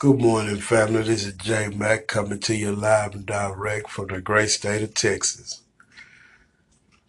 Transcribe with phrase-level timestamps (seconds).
[0.00, 1.02] Good morning, family.
[1.02, 4.94] This is Jay Mack coming to you live and direct from the great state of
[4.94, 5.60] Texas.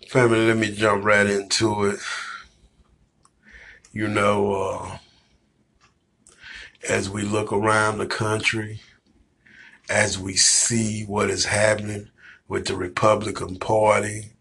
[0.09, 1.99] Family, let me jump right into it.
[3.93, 4.97] You know, uh,
[6.89, 8.81] as we look around the country,
[9.89, 12.09] as we see what is happening
[12.49, 14.33] with the Republican Party,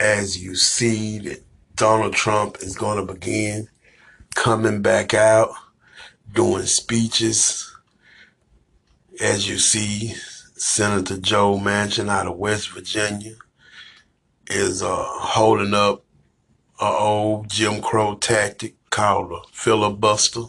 [0.00, 1.44] as you see that
[1.76, 3.68] Donald Trump is going to begin
[4.34, 5.50] coming back out,
[6.32, 7.68] doing speeches,
[9.22, 10.14] as you see
[10.56, 13.36] Senator Joe Manchin out of West Virginia
[14.48, 16.04] is uh, holding up
[16.80, 20.42] an old Jim Crow tactic called a filibuster.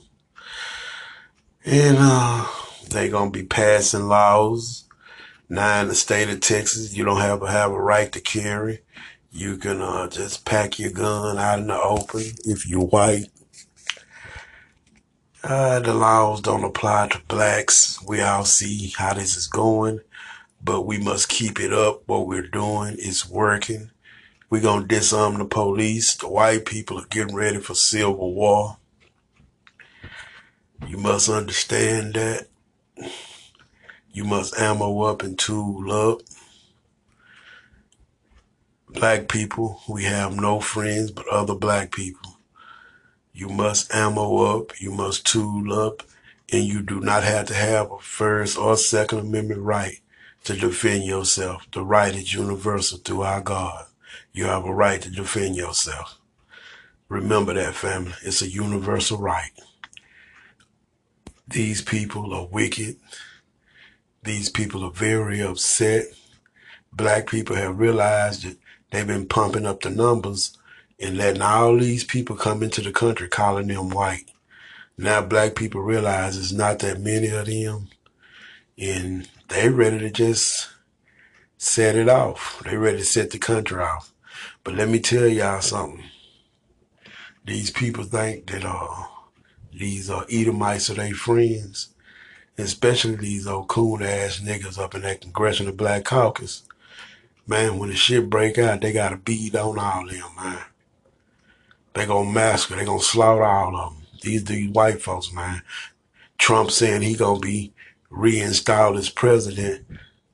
[1.64, 2.48] And uh,
[2.90, 4.86] they're going to be passing laws.
[5.48, 8.80] Now in the state of Texas, you don't have have a right to carry.
[9.32, 13.28] You can uh, just pack your gun out in the open if you're white.
[15.44, 18.02] Uh, the laws don't apply to blacks.
[18.08, 20.00] We all see how this is going,
[20.64, 22.04] but we must keep it up.
[22.06, 23.92] What we're doing is working.
[24.50, 26.16] We're going to disarm the police.
[26.16, 28.78] The white people are getting ready for civil war.
[30.88, 32.48] You must understand that.
[34.14, 36.22] You must ammo up and tool up.
[38.88, 42.33] Black people, we have no friends but other black people.
[43.34, 46.04] You must ammo up, you must tool up,
[46.52, 50.00] and you do not have to have a First or Second Amendment right
[50.44, 51.66] to defend yourself.
[51.72, 53.88] The right is universal through our God.
[54.34, 56.20] You have a right to defend yourself.
[57.10, 58.14] Remember that, family.
[58.24, 59.52] It's a universal right.
[61.48, 62.98] These people are wicked.
[64.24, 66.06] These people are very upset.
[66.92, 68.58] Black people have realized that
[68.92, 70.56] they've been pumping up the numbers
[71.04, 74.32] and letting all these people come into the country calling them white.
[74.98, 77.90] Now black people realize it's not that many of them
[78.78, 80.70] and they ready to just
[81.58, 82.62] set it off.
[82.64, 84.14] They ready to set the country off.
[84.64, 86.06] But let me tell y'all something.
[87.46, 89.08] These people think that uh
[89.74, 91.90] these uh Edomites are their friends.
[92.58, 96.64] Especially these old coon ass niggas up in that Congressional Black Caucus.
[97.46, 100.62] Man, when the shit break out, they got a beat on all them, man.
[101.94, 104.04] They gonna massacre, they gonna slaughter all of them.
[104.22, 105.62] These these white folks, man.
[106.38, 107.74] Trump saying he gonna be
[108.10, 109.86] reinstalled as president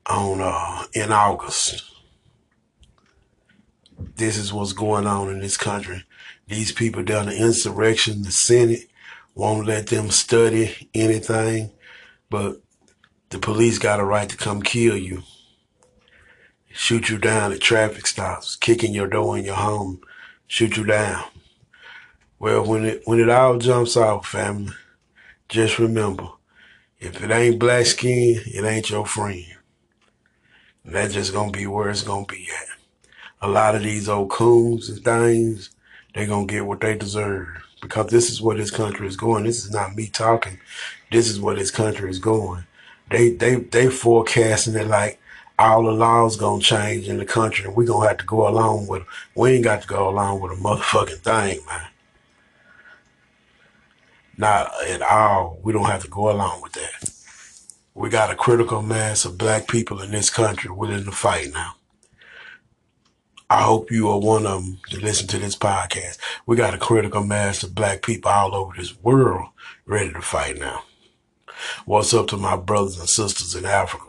[0.06, 1.84] on uh in August.
[4.16, 6.04] This is what's going on in this country.
[6.48, 8.88] These people down the insurrection, the Senate
[9.34, 11.70] won't let them study anything,
[12.28, 12.60] but
[13.30, 15.22] the police got a right to come kill you,
[16.72, 20.00] shoot you down at traffic stops, kicking your door in your home,
[20.46, 21.24] shoot you down.
[22.40, 24.72] Well, when it when it all jumps off, family,
[25.50, 26.28] just remember,
[26.98, 29.44] if it ain't black skin, it ain't your friend.
[30.82, 32.68] And that's just gonna be where it's gonna be at.
[33.42, 35.68] A lot of these old coons and things,
[36.14, 37.48] they gonna get what they deserve.
[37.82, 39.44] Because this is where this country is going.
[39.44, 40.58] This is not me talking.
[41.12, 42.64] This is where this country is going.
[43.10, 45.20] They they they forecasting it like
[45.58, 48.86] all the laws gonna change in the country and we gonna have to go along
[48.86, 49.08] with 'em.
[49.34, 51.88] We ain't got to go along with a motherfucking thing, man.
[54.40, 55.60] Not at all.
[55.62, 57.10] We don't have to go along with that.
[57.92, 61.74] We got a critical mass of black people in this country willing to fight now.
[63.50, 66.16] I hope you are one of them to listen to this podcast.
[66.46, 69.48] We got a critical mass of black people all over this world
[69.84, 70.84] ready to fight now.
[71.84, 74.06] What's up to my brothers and sisters in Africa?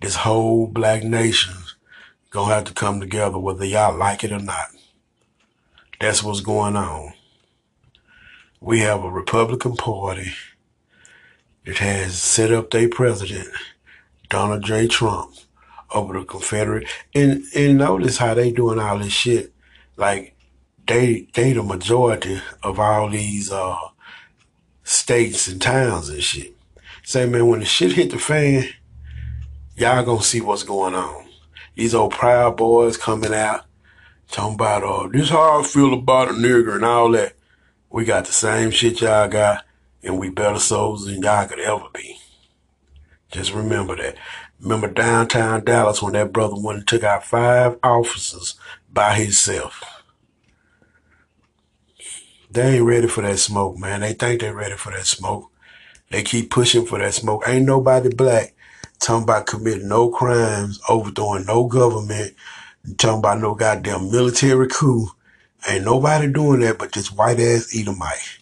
[0.00, 1.54] This whole black nation
[2.30, 4.68] gonna have to come together whether y'all like it or not.
[6.00, 7.14] That's what's going on.
[8.60, 10.32] We have a Republican Party
[11.64, 13.48] that has set up their president,
[14.28, 14.88] Donald J.
[14.88, 15.34] Trump,
[15.94, 16.88] over the Confederate.
[17.14, 19.52] And and notice how they doing all this shit.
[19.96, 20.34] Like
[20.86, 23.78] they they the majority of all these uh
[24.82, 26.56] states and towns and shit.
[27.04, 28.68] Say man, when the shit hit the fan,
[29.76, 31.26] y'all gonna see what's going on.
[31.76, 33.66] These old proud boys coming out
[34.30, 37.34] talking about uh this how I feel about a nigger and all that.
[37.90, 39.64] We got the same shit y'all got,
[40.02, 42.18] and we better souls than y'all could ever be.
[43.30, 44.16] Just remember that.
[44.60, 48.58] Remember downtown Dallas when that brother went and took out five officers
[48.92, 49.82] by himself.
[52.50, 54.00] They ain't ready for that smoke, man.
[54.00, 55.50] They think they're ready for that smoke.
[56.10, 57.44] They keep pushing for that smoke.
[57.46, 58.54] Ain't nobody black
[58.98, 62.34] talking about committing no crimes, overthrowing no government,
[62.96, 65.08] talking about no goddamn military coup.
[65.66, 68.38] Ain't nobody doing that but this white ass Edomite.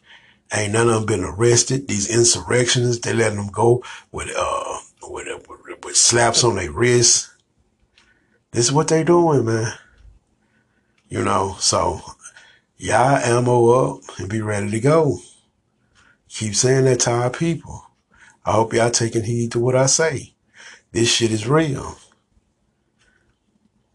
[0.53, 1.89] Ain't none of them been arrested.
[1.89, 3.83] These insurrectionists, they letting them go
[4.13, 7.33] with uh with, with, with slaps on their wrists.
[8.53, 9.73] This is what they doing, man.
[11.09, 12.01] You know, so
[12.77, 15.19] y'all ammo up and be ready to go.
[16.29, 17.85] Keep saying that to our people.
[18.45, 20.35] I hope y'all taking heed to what I say.
[20.93, 21.97] This shit is real.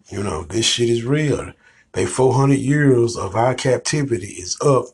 [0.09, 1.53] You know, this shit is real.
[1.93, 4.85] They 400 years of our captivity is up.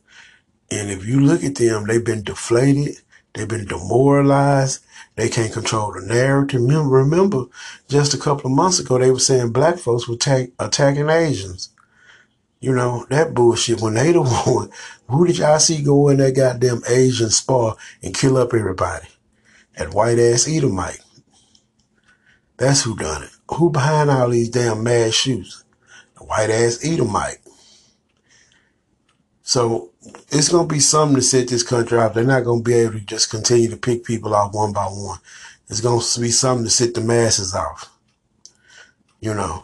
[0.71, 2.97] And if you look at them, they've been deflated.
[3.33, 4.83] They've been demoralized.
[5.15, 6.61] They can't control the narrative.
[6.61, 7.45] Remember, remember,
[7.87, 11.69] just a couple of months ago, they were saying black folks were ta- attacking Asians.
[12.59, 13.81] You know, that bullshit.
[13.81, 14.71] When they the one,
[15.07, 19.07] who did y'all see go in that goddamn Asian spa and kill up everybody?
[19.77, 21.01] That white ass Edomite.
[22.57, 23.29] That's who done it.
[23.51, 25.63] Who behind all these damn mad shoes?
[26.27, 27.37] White ass Edomite.
[29.41, 29.91] So
[30.29, 32.13] it's gonna be something to set this country off.
[32.13, 35.19] They're not gonna be able to just continue to pick people off one by one.
[35.69, 37.89] It's gonna be something to set the masses off.
[39.21, 39.63] You know.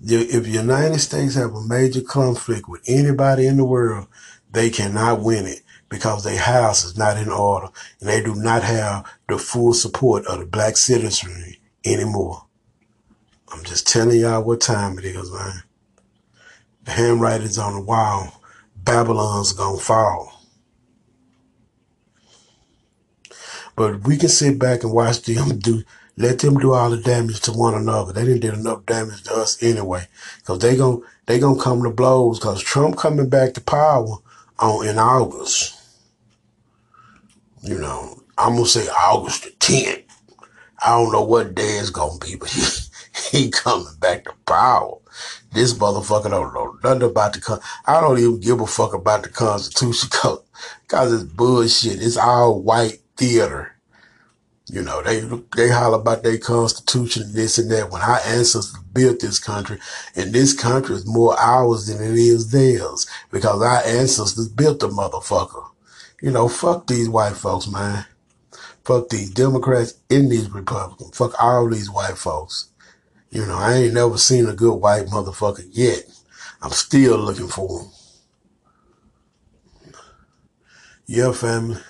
[0.00, 4.06] If the United States have a major conflict with anybody in the world,
[4.50, 7.68] they cannot win it because their house is not in order
[8.00, 12.47] and they do not have the full support of the black citizenry anymore.
[13.52, 15.62] I'm just telling y'all what time it is, man.
[16.84, 18.42] The handwriting's on the wall.
[18.76, 20.42] Babylon's gonna fall.
[23.76, 25.84] But we can sit back and watch them do,
[26.16, 28.12] let them do all the damage to one another.
[28.12, 30.08] They didn't did enough damage to us anyway.
[30.44, 34.16] Cause they gon' they gonna come to blows cause Trump coming back to power
[34.58, 35.74] on in August.
[37.62, 40.04] You know, I'm gonna say August the 10th.
[40.84, 42.87] I don't know what day it's gonna be, but
[43.30, 44.96] he, coming back to power.
[45.52, 47.60] This motherfucker don't know nothing about the con.
[47.86, 50.42] I don't even give a fuck about the Constitution cause,
[50.88, 52.02] cause it's bullshit.
[52.02, 53.74] It's all white theater.
[54.70, 55.20] You know, they
[55.56, 57.90] they holler about their constitution, and this and that.
[57.90, 59.78] When our ancestors built this country,
[60.14, 64.88] and this country is more ours than it is theirs, because our ancestors built the
[64.88, 65.64] motherfucker.
[66.20, 68.04] You know, fuck these white folks, man.
[68.84, 71.16] Fuck these Democrats and these Republicans.
[71.16, 72.67] Fuck all these white folks.
[73.30, 76.04] You know, I ain't never seen a good white motherfucker yet.
[76.62, 77.90] I'm still looking for them.
[81.06, 81.80] Yeah, family.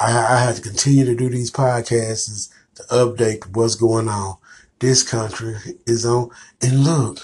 [0.00, 4.36] I, I have to continue to do these podcasts to update what's going on.
[4.78, 5.56] This country
[5.86, 6.30] is on.
[6.62, 7.18] And look,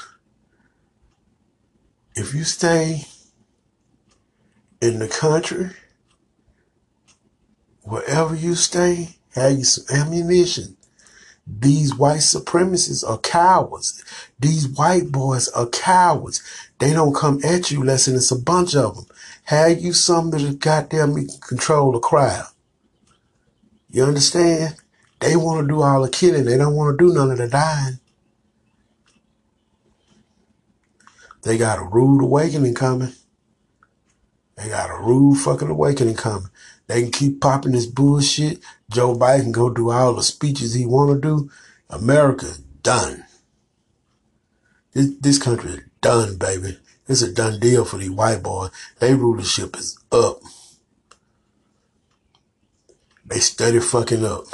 [2.15, 3.07] if you stay
[4.81, 5.71] in the country,
[7.83, 10.76] wherever you stay, have you some ammunition.
[11.47, 14.05] These white supremacists are cowards.
[14.39, 16.43] These white boys are cowards.
[16.79, 19.07] They don't come at you unless it's a bunch of them.
[19.45, 22.47] Have you some that goddamn control the crowd.
[23.89, 24.77] You understand?
[25.21, 26.45] They want to do all the killing.
[26.45, 28.01] They don't want to do none of the dying.
[31.43, 33.13] They got a rude awakening coming.
[34.57, 36.51] They got a rude fucking awakening coming.
[36.89, 38.59] They can keep popping this bullshit.
[38.91, 41.51] Joe Biden go do all the speeches he want to do.
[41.91, 43.25] America's done.
[44.93, 46.79] This, this country is done, baby.
[47.09, 48.71] It's a done deal for these white boys.
[48.99, 50.41] Their rulership is up.
[53.25, 54.47] They steady fucking up.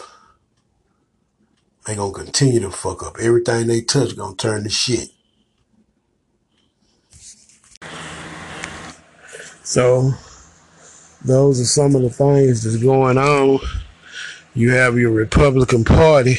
[1.87, 3.17] They gonna continue to fuck up.
[3.21, 5.09] Everything they touch gonna turn to shit.
[9.63, 10.13] So
[11.25, 13.59] those are some of the things that's going on.
[14.55, 16.37] You have your Republican Party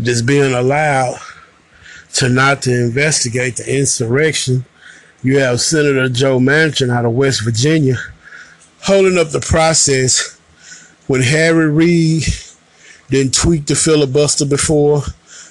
[0.00, 1.18] just being allowed
[2.14, 4.64] to not to investigate the insurrection.
[5.22, 7.96] You have Senator Joe Manchin out of West Virginia
[8.82, 10.38] holding up the process
[11.06, 12.24] when Harry Reid
[13.10, 15.02] didn't tweak the filibuster before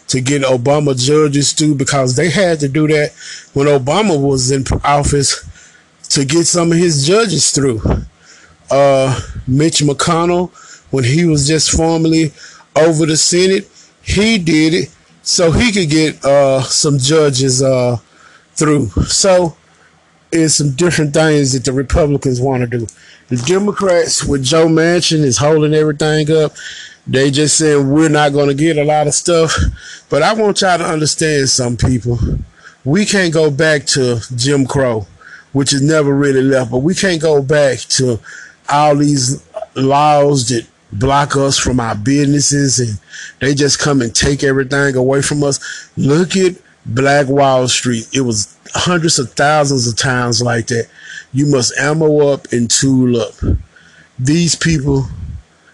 [0.08, 3.12] to get Obama judges through because they had to do that
[3.54, 5.46] when Obama was in office
[6.10, 7.80] to get some of his judges through.
[8.72, 10.52] Uh, Mitch McConnell,
[10.92, 12.32] when he was just formally
[12.76, 13.68] over the Senate,
[14.02, 17.98] he did it so he could get uh, some judges uh,
[18.54, 18.88] through.
[19.06, 19.56] So
[20.32, 22.88] it's some different things that the Republicans want to do.
[23.28, 26.54] The Democrats with Joe Manchin is holding everything up.
[27.06, 29.56] They just saying we're not going to get a lot of stuff.
[30.10, 32.20] But I want y'all to understand some people.
[32.86, 35.06] We can't go back to Jim Crow,
[35.52, 38.20] which is never really left, but we can't go back to
[38.68, 39.44] all these
[39.76, 43.00] laws that block us from our businesses and
[43.40, 45.90] they just come and take everything away from us.
[45.96, 46.56] Look at
[46.86, 48.08] Black Wall Street.
[48.14, 50.88] It was hundreds of thousands of times like that.
[51.32, 53.34] You must ammo up and tool up.
[54.18, 55.06] These people,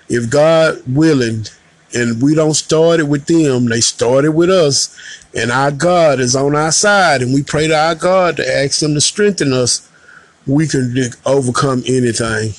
[0.10, 1.46] if God willing,
[1.94, 4.96] and we don't start it with them, they started with us,
[5.34, 8.84] and our God is on our side, and we pray to our God to ask
[8.84, 9.90] Him to strengthen us.
[10.46, 10.94] We can
[11.26, 12.54] overcome anything.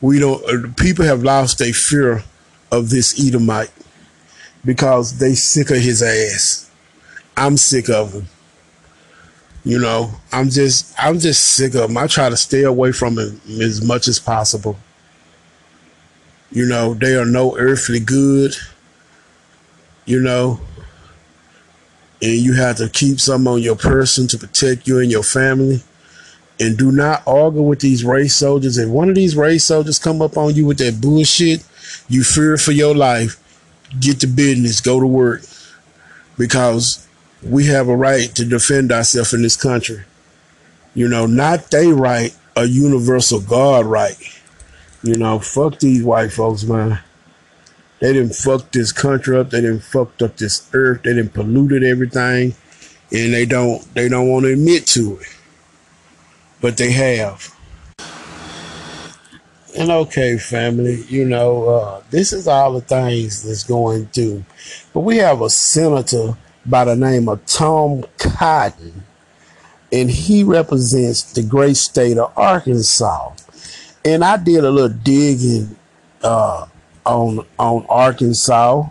[0.00, 0.42] We don't.
[0.44, 2.22] Uh, people have lost their fear
[2.70, 3.72] of this Edomite
[4.64, 6.70] because they sick of his ass.
[7.36, 8.26] I'm sick of him.
[9.64, 11.96] You know, I'm just I'm just sick of him.
[11.96, 14.76] I try to stay away from him as much as possible.
[16.52, 18.54] You know, they are no earthly good.
[20.04, 20.60] You know,
[22.22, 25.82] and you have to keep some on your person to protect you and your family.
[26.58, 28.78] And do not argue with these race soldiers.
[28.78, 31.64] If one of these race soldiers come up on you with that bullshit,
[32.08, 33.42] you fear for your life.
[34.00, 34.80] Get to business.
[34.80, 35.42] Go to work.
[36.38, 37.06] Because
[37.42, 40.04] we have a right to defend ourselves in this country.
[40.94, 44.16] You know, not they right, a universal God right.
[45.02, 47.00] You know, fuck these white folks, man.
[48.00, 49.50] They didn't fuck this country up.
[49.50, 51.02] They didn't fucked up this earth.
[51.02, 52.54] They didn't polluted everything,
[53.12, 55.35] and they don't they don't want to admit to it,
[56.60, 57.54] but they have.
[59.78, 64.44] And okay, family, you know, uh, this is all the things that's going through.
[64.94, 66.34] But we have a senator
[66.64, 69.04] by the name of Tom Cotton,
[69.92, 73.34] and he represents the great state of Arkansas.
[74.04, 75.76] And I did a little digging
[76.22, 76.66] uh,
[77.04, 78.84] on on Arkansas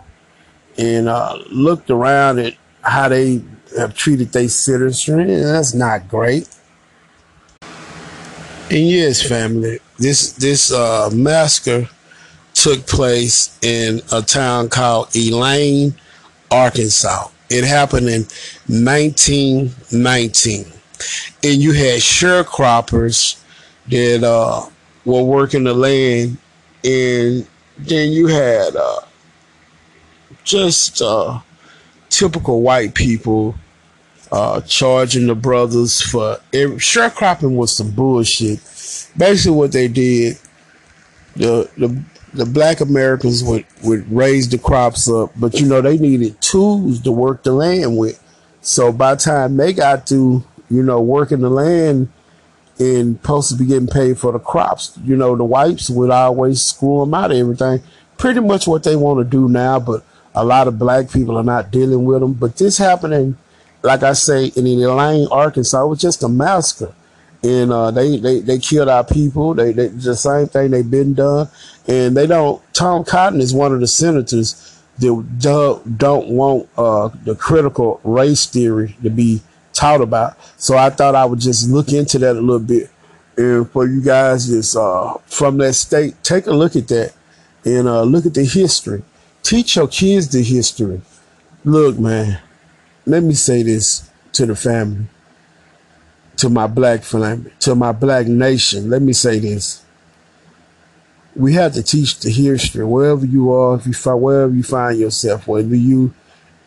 [0.78, 3.42] and uh, looked around at how they
[3.76, 6.48] have treated their citizens, and that's not great.
[8.68, 11.88] And yes, family, this this uh, massacre
[12.52, 15.94] took place in a town called Elaine,
[16.50, 17.28] Arkansas.
[17.48, 18.22] It happened in
[18.66, 20.66] 1919.
[21.44, 23.40] And you had sharecroppers
[23.88, 24.68] that uh,
[25.04, 26.36] were working the land.
[26.82, 27.46] And
[27.78, 29.02] then you had uh,
[30.42, 31.38] just uh,
[32.08, 33.54] typical white people
[34.32, 38.60] uh, charging the brothers for every, sharecropping was some bullshit.
[39.16, 40.38] Basically, what they did,
[41.36, 42.02] the the
[42.36, 47.00] the black Americans would, would raise the crops up, but you know, they needed tools
[47.00, 48.22] to work the land with.
[48.60, 52.08] So by the time they got to, you know, working the land
[52.78, 56.60] and supposed to be getting paid for the crops, you know, the whites would always
[56.62, 57.80] screw them out of everything.
[58.18, 60.04] Pretty much what they want to do now, but
[60.34, 62.34] a lot of black people are not dealing with them.
[62.34, 63.38] But this happening,
[63.82, 66.94] like I say, in Elaine, Arkansas, it was just a massacre
[67.46, 69.54] and uh, they, they they killed our people.
[69.54, 71.48] They, they the same thing they've been done,
[71.86, 72.62] and they don't.
[72.72, 78.46] Tom Cotton is one of the senators that don't, don't want uh, the critical race
[78.46, 79.42] theory to be
[79.74, 80.36] taught about.
[80.56, 82.90] So I thought I would just look into that a little bit,
[83.36, 87.12] and for you guys just uh, from that state, take a look at that
[87.64, 89.02] and uh, look at the history.
[89.42, 91.00] Teach your kids the history.
[91.64, 92.40] Look, man,
[93.06, 95.06] let me say this to the family
[96.36, 99.82] to my black family, to my black nation, let me say this.
[101.34, 104.98] We have to teach the history wherever you are, if you find wherever you find
[104.98, 106.14] yourself, whether you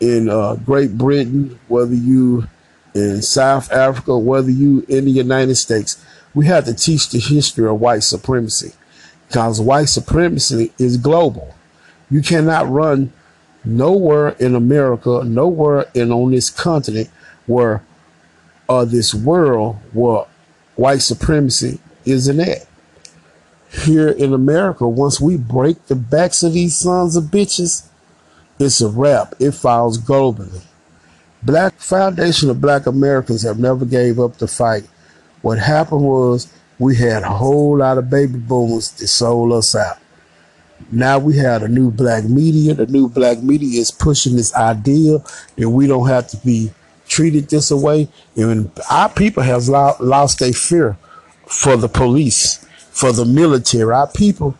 [0.00, 2.46] in uh, Great Britain, whether you
[2.94, 6.04] in South Africa, whether you in the United States,
[6.34, 8.72] we have to teach the history of white supremacy
[9.26, 11.54] because white supremacy is global.
[12.10, 13.12] You cannot run
[13.64, 17.10] nowhere in America, nowhere in on this continent
[17.46, 17.82] where
[18.68, 20.24] of this world where
[20.76, 22.66] white supremacy isn't at.
[23.84, 27.86] Here in America, once we break the backs of these sons of bitches,
[28.58, 29.34] it's a wrap.
[29.38, 30.62] It files globally.
[31.42, 34.84] Black Foundation of Black Americans have never gave up the fight.
[35.42, 39.98] What happened was we had a whole lot of baby boomers that sold us out.
[40.92, 42.74] Now we have a new black media.
[42.74, 45.18] The new black media is pushing this idea
[45.56, 46.72] that we don't have to be
[47.06, 48.08] treated this way.
[48.36, 50.96] And our people have lost their fear
[51.46, 53.92] for the police, for the military.
[53.92, 54.56] Our people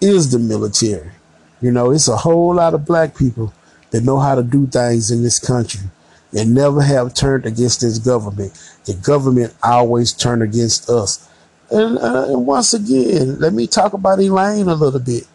[0.00, 1.12] is the military.
[1.60, 3.52] You know, it's a whole lot of black people
[3.90, 5.88] that know how to do things in this country
[6.36, 8.52] and never have turned against this government.
[8.84, 11.28] The government always turned against us.
[11.70, 15.26] And, uh, and once again, let me talk about Elaine a little bit.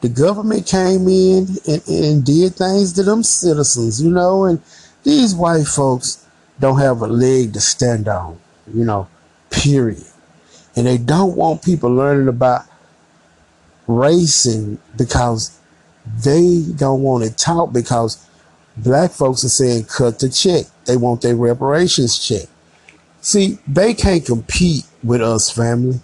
[0.00, 4.62] The government came in and, and did things to them citizens, you know, and
[5.02, 6.24] these white folks
[6.60, 8.38] don't have a leg to stand on,
[8.72, 9.08] you know,
[9.50, 10.04] period.
[10.76, 12.64] And they don't want people learning about
[13.88, 15.58] racing because
[16.22, 18.24] they don't want it taught because
[18.76, 20.66] black folks are saying cut the check.
[20.84, 22.48] They want their reparations check.
[23.20, 26.00] See, they can't compete with us, family.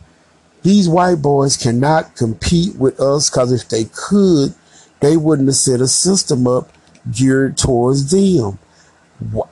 [0.64, 4.54] These white boys cannot compete with us because if they could,
[5.00, 6.72] they wouldn't have set a system up
[7.12, 8.58] geared towards them.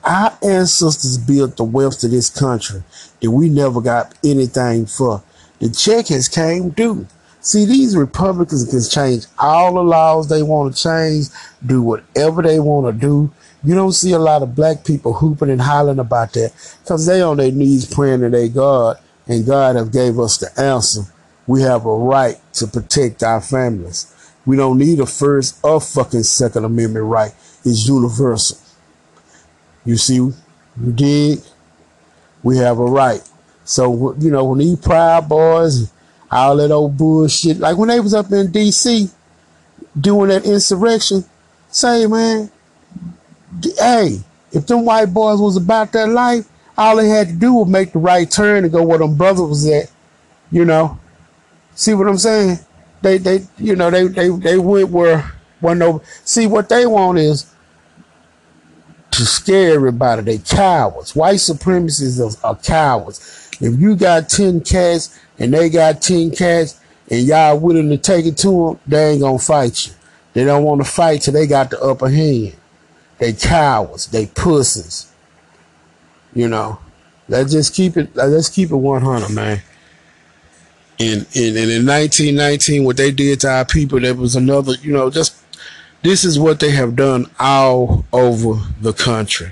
[0.03, 2.81] Our ancestors built the wealth of this country
[3.21, 5.21] that we never got anything for.
[5.59, 7.05] The check has came due.
[7.41, 11.27] See, these Republicans can change all the laws they want to change,
[11.63, 13.31] do whatever they want to do.
[13.63, 17.21] You don't see a lot of black people hooping and hollering about that because they
[17.21, 21.01] on their knees praying to their God, and God have gave us the answer.
[21.47, 24.13] We have a right to protect our families.
[24.45, 27.33] We don't need a first or fucking second amendment right.
[27.65, 28.57] It's universal.
[29.85, 30.33] You see, you
[30.93, 31.39] dig?
[32.41, 33.21] We have a right.
[33.65, 35.91] So, you know, when these Proud Boys,
[36.29, 39.09] all that old bullshit, like when they was up in D.C.
[39.99, 41.23] doing that insurrection,
[41.69, 42.51] say, man,
[43.77, 44.19] hey,
[44.51, 47.93] if them white boys was about that life, all they had to do was make
[47.93, 49.91] the right turn and go where them brothers was at.
[50.51, 50.99] You know,
[51.75, 52.59] see what I'm saying?
[53.01, 56.01] They, they, you know, they, they, they went where, where no.
[56.23, 57.53] See what they want is
[59.11, 60.21] to scare everybody.
[60.21, 61.15] They cowards.
[61.15, 63.49] White supremacists are, are cowards.
[63.59, 68.25] If you got 10 cats and they got 10 cats and y'all willing to take
[68.25, 69.93] it to them, they ain't gonna fight you.
[70.33, 72.55] They don't want to fight till they got the upper hand.
[73.19, 74.07] They cowards.
[74.07, 75.12] They pussies.
[76.35, 76.79] You know.
[77.27, 78.15] Let's just keep it.
[78.15, 79.61] Let's keep it 100, man.
[80.99, 84.73] And, and, and in 1919, what they did to our people, there was another.
[84.81, 85.35] You know, just
[86.01, 89.51] this is what they have done all over the country.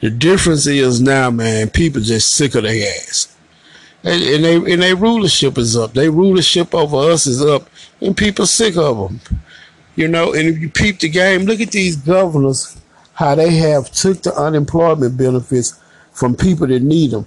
[0.00, 3.36] The difference is now, man, people just sick of their ass.
[4.02, 5.92] And, and they and their rulership is up.
[5.92, 7.68] Their rulership over us is up,
[8.00, 9.20] and people sick of them.
[9.96, 12.80] You know, and if you peep the game, look at these governors,
[13.14, 15.79] how they have took the unemployment benefits
[16.20, 17.26] from people that need them.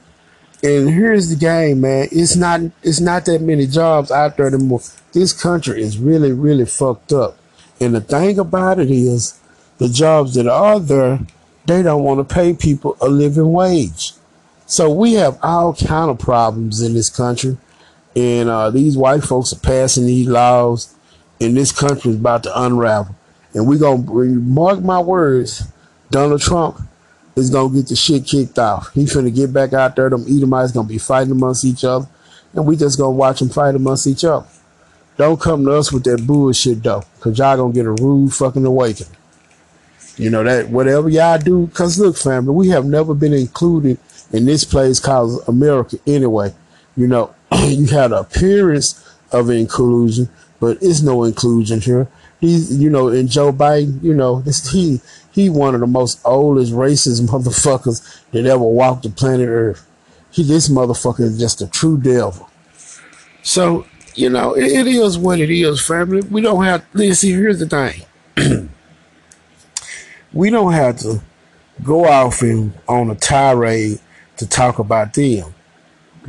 [0.61, 2.07] And here's the game, man.
[2.11, 4.81] It's not it's not that many jobs out there anymore.
[5.11, 7.37] This country is really, really fucked up.
[7.81, 9.39] And the thing about it is,
[9.79, 11.19] the jobs that are there,
[11.65, 14.13] they don't want to pay people a living wage.
[14.67, 17.57] So we have all kind of problems in this country,
[18.15, 20.93] and uh, these white folks are passing these laws,
[21.41, 23.15] and this country is about to unravel.
[23.53, 25.67] And we're gonna bring mark my words,
[26.11, 26.79] Donald Trump
[27.35, 28.93] is gonna get the shit kicked off.
[28.93, 30.09] He finna get back out there.
[30.09, 32.07] Them Edomites gonna be fighting amongst each other,
[32.53, 34.45] and we just gonna watch them fight amongst each other.
[35.17, 38.65] Don't come to us with that bullshit though, cause y'all gonna get a rude fucking
[38.65, 39.13] awakening.
[40.17, 43.97] You know that whatever y'all do, cause look, family, we have never been included
[44.31, 46.53] in this place called America anyway.
[46.95, 52.07] You know, you had an appearance of inclusion, but it's no inclusion here.
[52.39, 54.99] He's, you know, and Joe Biden, you know, this he
[55.33, 59.87] he one of the most oldest racist motherfuckers that ever walked the planet Earth.
[60.31, 62.49] He this motherfucker is just a true devil.
[63.41, 66.21] So you know, it, it is what it is, family.
[66.21, 66.85] We don't have.
[67.15, 68.05] see, here's the thing.
[70.33, 71.21] we don't have to
[71.83, 73.99] go off and on a tirade
[74.37, 75.53] to talk about them.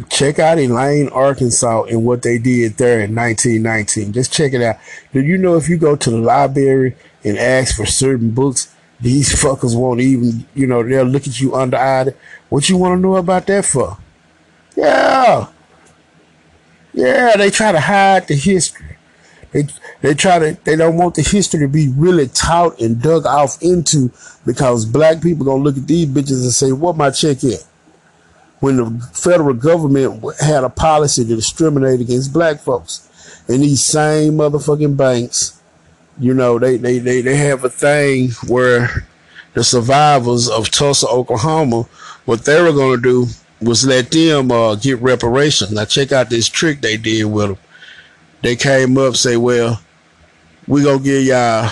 [0.09, 4.13] Check out Elaine, Arkansas, and what they did there in 1919.
[4.13, 4.77] Just check it out.
[5.13, 8.74] Do you know if you go to the library and ask for certain books,
[9.05, 12.17] these fuckers won't even, you know, they'll look at you under eyed.
[12.49, 13.99] What you want to know about that for?
[14.75, 15.49] Yeah.
[16.95, 18.97] Yeah, they try to hide the history.
[19.53, 19.67] They
[20.01, 23.61] they try to they don't want the history to be really taught and dug off
[23.63, 24.11] into
[24.47, 27.59] because black people gonna look at these bitches and say, "What my check in?
[28.61, 33.09] When the federal government had a policy to discriminate against black folks,
[33.47, 35.61] and these same motherfucking banks,
[36.19, 39.07] you know, they they they, they have a thing where
[39.55, 41.83] the survivors of Tulsa, Oklahoma,
[42.25, 43.27] what they were gonna do
[43.61, 45.73] was let them uh, get reparations.
[45.73, 47.59] Now check out this trick they did with them.
[48.43, 49.81] They came up say, "Well,
[50.67, 51.71] we gonna give y'all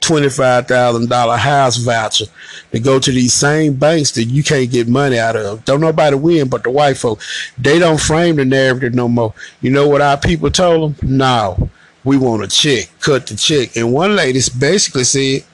[0.00, 2.26] twenty-five thousand dollar house voucher
[2.72, 5.64] to go to these same banks that you can't get money out of.
[5.64, 7.20] Don't nobody win but the white folk.
[7.58, 9.34] They don't frame the narrative no more.
[9.60, 11.18] You know what our people told them?
[11.18, 11.70] No,
[12.04, 12.90] we want a check.
[13.00, 13.76] Cut the check.
[13.76, 15.44] And one lady basically said,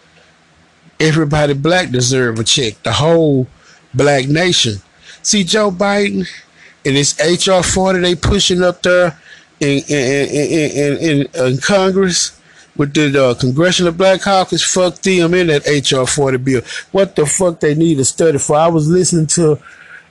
[0.99, 2.83] everybody black deserve a check.
[2.83, 3.47] The whole
[3.95, 4.81] black nation
[5.27, 6.25] See Joe Biden
[6.85, 9.19] and his HR 40 they pushing up there
[9.59, 12.41] in in in, in, in Congress
[12.77, 14.63] with the uh, Congressional Black Caucus.
[14.63, 16.63] Fuck them in that HR 40 bill.
[16.93, 18.55] What the fuck they need a study for?
[18.55, 19.59] I was listening to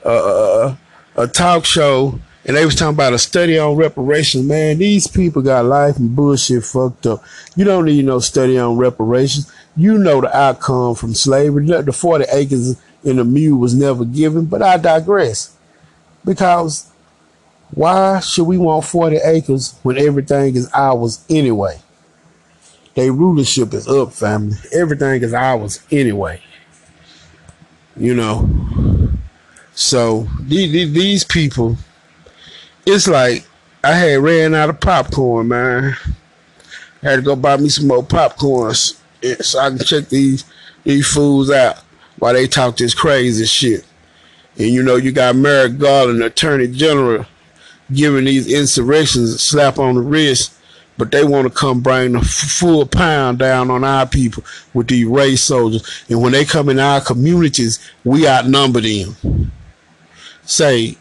[0.03, 0.75] uh,
[1.15, 4.45] a talk show and they was talking about a study on reparations.
[4.45, 7.23] Man, these people got life and bullshit fucked up.
[7.55, 9.51] You don't need no study on reparations.
[9.75, 11.65] You know the outcome from slavery.
[11.65, 15.55] The 40 acres and the mule was never given, but I digress.
[16.23, 16.91] Because
[17.71, 21.81] why should we want 40 acres when everything is ours anyway?
[22.93, 24.55] Their rulership is up, family.
[24.71, 26.41] Everything is ours anyway.
[27.97, 28.49] You know.
[29.73, 31.77] So these, these people,
[32.85, 33.45] it's like
[33.83, 35.95] I had ran out of popcorn, man.
[37.03, 40.45] I had to go buy me some more popcorns eh, so I can check these
[40.83, 41.77] these fools out
[42.19, 43.85] while they talk this crazy shit.
[44.57, 47.25] And you know, you got Merrick Garland, Attorney General,
[47.93, 50.55] giving these insurrections a slap on the wrist
[50.97, 54.43] but they want to come bring the full pound down on our people
[54.73, 56.05] with these race soldiers.
[56.09, 59.51] And when they come in our communities, we outnumber them.
[60.43, 60.97] Say,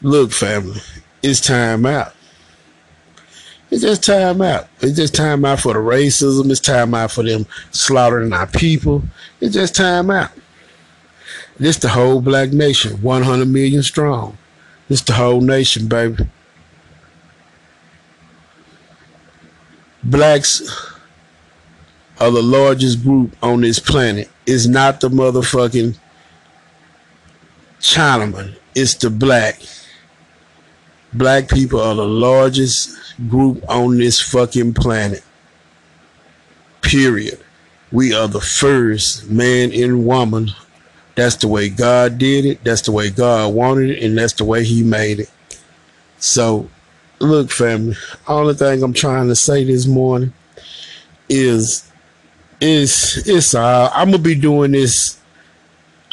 [0.00, 0.80] look, family,
[1.22, 2.14] it's time out.
[3.70, 4.68] It's just time out.
[4.80, 6.50] It's just time out for the racism.
[6.50, 9.02] It's time out for them slaughtering our people.
[9.40, 10.30] It's just time out.
[11.58, 14.36] This the whole black nation, 100 million strong.
[14.88, 16.26] This the whole nation, baby.
[20.02, 20.62] blacks
[22.18, 24.28] are the largest group on this planet.
[24.46, 25.98] It's not the motherfucking
[27.80, 28.56] Chinaman.
[28.74, 29.60] It's the black.
[31.14, 32.96] Black people are the largest
[33.28, 35.22] group on this fucking planet.
[36.80, 37.38] Period.
[37.90, 40.50] We are the first man and woman.
[41.14, 42.64] That's the way God did it.
[42.64, 44.02] That's the way God wanted it.
[44.02, 45.30] And that's the way He made it.
[46.18, 46.68] So
[47.18, 47.96] look, family.
[48.26, 50.32] Only thing I'm trying to say this morning
[51.28, 51.90] is,
[52.60, 55.20] is it's uh, I'm gonna be doing this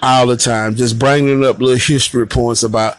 [0.01, 2.97] all the time, just bringing up little history points about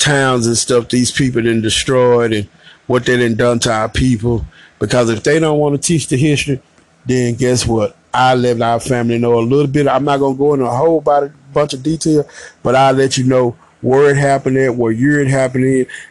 [0.00, 2.48] towns and stuff these people done destroyed and
[2.86, 4.44] what they done done to our people.
[4.80, 6.60] Because if they don't want to teach the history,
[7.06, 7.96] then guess what?
[8.12, 9.86] I let our family know a little bit.
[9.86, 12.28] I'm not gonna go into a whole bunch of detail,
[12.62, 15.64] but I'll let you know where it happened at, where year it happened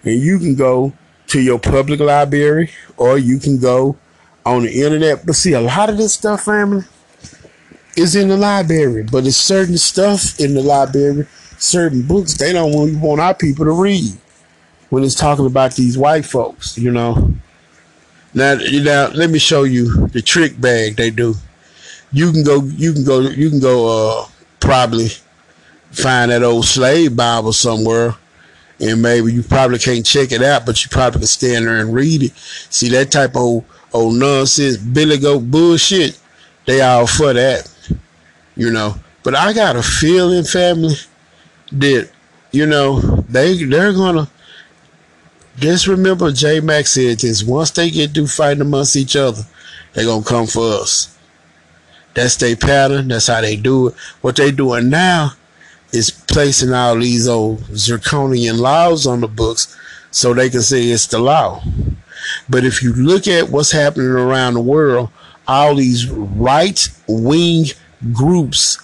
[0.03, 0.93] and you can go
[1.27, 3.97] to your public library or you can go
[4.45, 5.25] on the internet.
[5.25, 6.85] But see, a lot of this stuff, family,
[7.95, 9.03] is in the library.
[9.03, 11.27] But it's certain stuff in the library,
[11.59, 14.11] certain books they don't want, want our people to read
[14.89, 17.33] when it's talking about these white folks, you know.
[18.33, 21.35] Now, now let me show you the trick bag they do.
[22.11, 24.25] You can go, you can go, you can go, uh,
[24.59, 25.09] probably
[25.91, 28.15] find that old slave Bible somewhere
[28.81, 31.93] and maybe you probably can't check it out, but you probably can stand there and
[31.93, 32.37] read it.
[32.69, 36.19] See that type of old, old nonsense, Billy Goat bullshit.
[36.65, 37.69] They all for that,
[38.55, 38.95] you know.
[39.23, 40.95] But I got a feeling, family,
[41.71, 42.09] that
[42.51, 44.29] you know they they're gonna
[45.57, 47.43] just remember J Mac said this.
[47.43, 49.43] Once they get through fighting amongst each other,
[49.93, 51.15] they're gonna come for us.
[52.13, 53.09] That's their pattern.
[53.09, 53.95] That's how they do it.
[54.21, 55.31] What they doing now
[55.91, 59.75] is placing all these old zirconian laws on the books
[60.11, 61.63] so they can say it's the law.
[62.47, 65.09] But if you look at what's happening around the world,
[65.47, 67.65] all these right wing
[68.13, 68.77] groups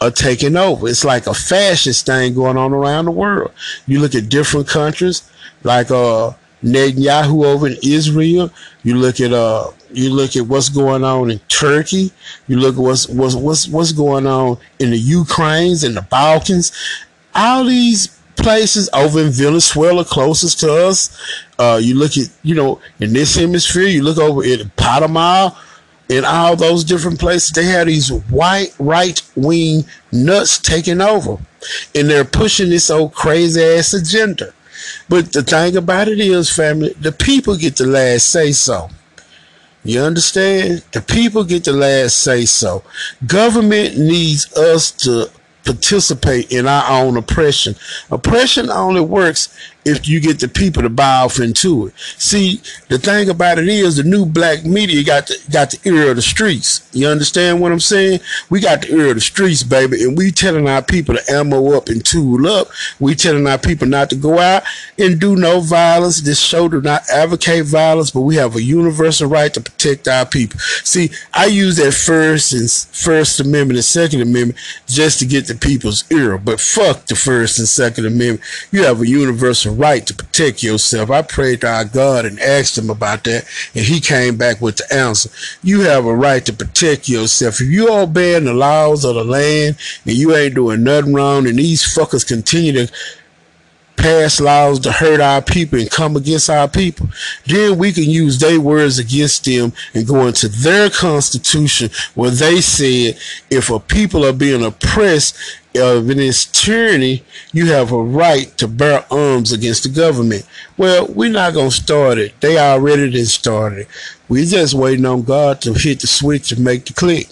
[0.00, 0.88] are taking over.
[0.88, 3.52] It's like a fascist thing going on around the world.
[3.86, 5.28] You look at different countries
[5.62, 6.32] like uh
[6.62, 8.50] Netanyahu over in Israel.
[8.82, 12.12] You look at uh you look at what's going on in Turkey.
[12.48, 16.72] You look at what's what's what's what's going on in the Ukraines and the Balkans.
[17.34, 21.16] All these places over in Venezuela, closest to us.
[21.58, 23.88] Uh, you look at you know in this hemisphere.
[23.88, 25.50] You look over at Panama.
[26.08, 31.38] In all those different places, they have these white right wing nuts taking over,
[31.94, 34.52] and they're pushing this old crazy ass agenda.
[35.08, 38.88] But the thing about it is, family, the people get the last say so.
[39.82, 40.84] You understand?
[40.92, 42.82] The people get the last say so.
[43.26, 45.30] Government needs us to
[45.64, 47.74] participate in our own oppression.
[48.10, 49.48] Oppression only works
[49.86, 51.94] if you get the people to buy off into it.
[52.18, 56.10] See, the thing about it is the new black media got the got the ear
[56.10, 56.88] of the streets.
[56.92, 58.18] You understand what I'm saying?
[58.50, 61.76] We got the ear of the streets, baby, and we telling our people to ammo
[61.76, 62.66] up and tool up.
[62.98, 64.64] We telling our people not to go out
[64.98, 66.20] and do no violence.
[66.20, 70.26] This show do not advocate violence, but we have a universal right to protect our
[70.26, 70.58] people.
[70.82, 75.54] See, I use that first and first amendment and second amendment just to get the
[75.54, 78.40] people's ear, but fuck the first and second amendment.
[78.72, 81.10] You have a universal right to protect yourself.
[81.10, 84.76] I prayed to our God and asked him about that, and he came back with
[84.76, 85.30] the answer.
[85.62, 87.60] You have a right to protect yourself.
[87.60, 91.58] If you obeying the laws of the land and you ain't doing nothing wrong, and
[91.58, 92.92] these fuckers continue to
[93.96, 97.08] pass laws to hurt our people and come against our people,
[97.46, 102.60] then we can use their words against them and go into their constitution where they
[102.60, 103.18] said
[103.50, 105.36] if a people are being oppressed
[105.78, 110.46] of this tyranny, you have a right to bear arms against the government.
[110.76, 112.40] Well, we're not gonna start it.
[112.40, 113.88] They already did start it.
[114.28, 117.28] We're just waiting on God to hit the switch and make the click.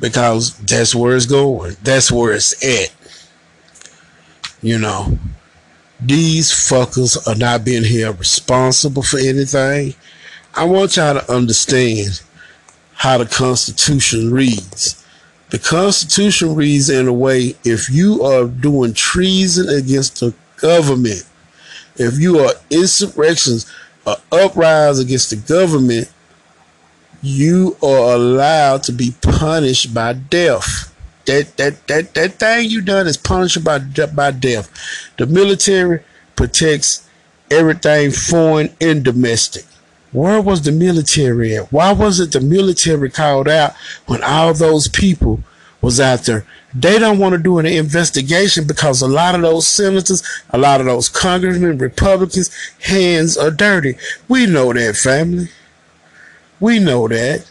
[0.00, 1.76] Because that's where it's going.
[1.82, 2.92] That's where it's at.
[4.62, 5.18] You know.
[6.02, 9.94] These fuckers are not being held responsible for anything.
[10.54, 12.22] I want y'all to understand
[12.94, 14.99] how the Constitution reads.
[15.50, 21.24] The Constitution reads in a way if you are doing treason against the government,
[21.96, 23.70] if you are insurrections,
[24.06, 26.10] or uprise against the government,
[27.20, 30.94] you are allowed to be punished by death.
[31.26, 34.70] That that that that thing you done is punished by by death.
[35.18, 36.02] The military
[36.36, 37.08] protects
[37.50, 39.64] everything foreign and domestic.
[40.12, 41.72] Where was the military at?
[41.72, 43.74] Why wasn't the military called out
[44.06, 45.42] when all those people
[45.80, 46.44] was out there?
[46.74, 50.80] They don't want to do an investigation because a lot of those senators, a lot
[50.80, 53.96] of those congressmen, Republicans, hands are dirty.
[54.28, 55.48] We know that, family.
[56.58, 57.48] We know that.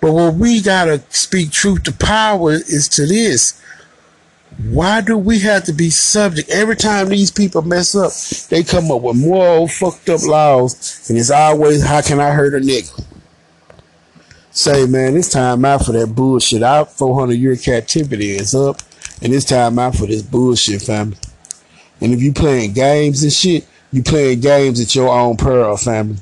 [0.00, 3.60] But what we gotta speak truth to power is to this.
[4.62, 6.48] Why do we have to be subject?
[6.48, 8.12] Every time these people mess up,
[8.50, 12.30] they come up with more old fucked up laws, and it's always how can I
[12.30, 13.04] hurt a nigga?
[14.52, 16.62] Say, man, it's time out for that bullshit.
[16.62, 18.80] Our 400 year captivity is up,
[19.20, 21.16] and it's time out for this bullshit, family.
[22.00, 26.18] And if you playing games and shit, you playing games at your own peril, family.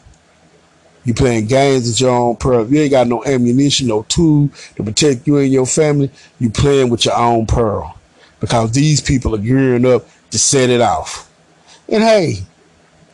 [1.04, 2.66] You playing games at your own peril.
[2.72, 6.10] You ain't got no ammunition, no tool to protect you and your family.
[6.38, 7.94] You playing with your own peril
[8.42, 11.30] because these people are gearing up to set it off.
[11.88, 12.38] And hey,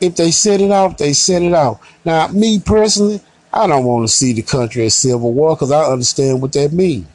[0.01, 1.87] if they set it off, they set it off.
[2.03, 3.21] Now, me personally,
[3.53, 6.73] I don't want to see the country as civil war because I understand what that
[6.73, 7.07] means.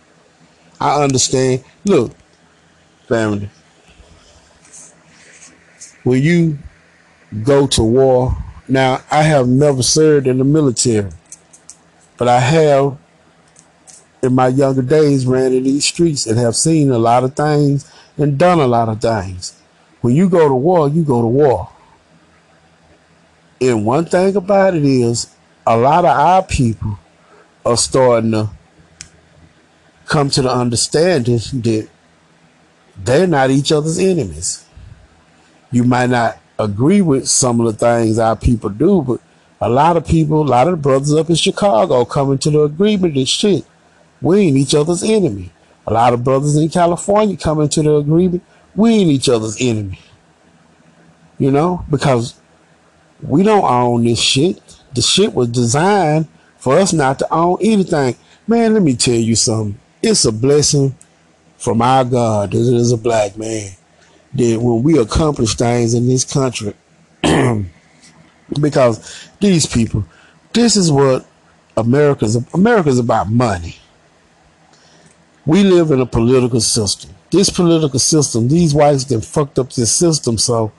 [0.80, 1.64] I understand.
[1.86, 2.12] Look,
[3.08, 3.50] family,
[6.04, 6.60] when you
[7.44, 11.10] go to war now, I have never served in the military,
[12.18, 12.96] but I have
[14.22, 17.92] in my younger days ran in these streets and have seen a lot of things
[18.18, 19.60] and done a lot of things.
[20.02, 21.70] When you go to war, you go to war.
[23.62, 25.34] And one thing about it is
[25.66, 27.00] a lot of our people
[27.66, 28.50] are starting to
[30.06, 31.88] come to the understanding that
[32.98, 34.66] they're not each other's enemies.
[35.72, 39.22] You might not agree with some of the things our people do, but
[39.62, 42.64] a lot of people, a lot of the brothers up in Chicago coming to the
[42.64, 43.66] agreement that shit,
[44.22, 45.53] we ain't each other's enemy.
[45.86, 48.44] A lot of brothers in California coming to the agreement,
[48.76, 50.00] we ain't each other's enemy.
[51.38, 52.40] You know, because
[53.22, 54.62] we don't own this shit.
[54.94, 58.16] The shit was designed for us not to own anything.
[58.48, 59.80] Man, let me tell you something.
[60.02, 60.96] It's a blessing
[61.58, 63.72] from our God that it is a black man
[64.34, 66.74] that when we accomplish things in this country,
[68.62, 70.04] because these people,
[70.54, 71.26] this is what
[71.78, 73.78] America's America's about money.
[75.46, 77.12] We live in a political system.
[77.32, 80.72] This political system, these whites that fucked up this system so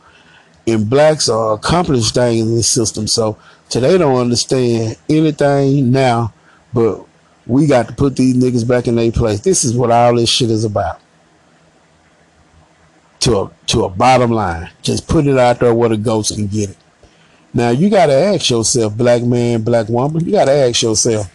[0.66, 3.06] and blacks are accomplished things in this system.
[3.06, 3.36] So
[3.68, 6.32] today don't understand anything now,
[6.72, 7.04] but
[7.46, 9.40] we got to put these niggas back in their place.
[9.40, 11.00] This is what all this shit is about
[13.20, 14.70] to a to a bottom line.
[14.82, 16.76] Just put it out there where the ghost can get it.
[17.52, 21.30] Now you gotta ask yourself, black man, black woman, you gotta ask yourself,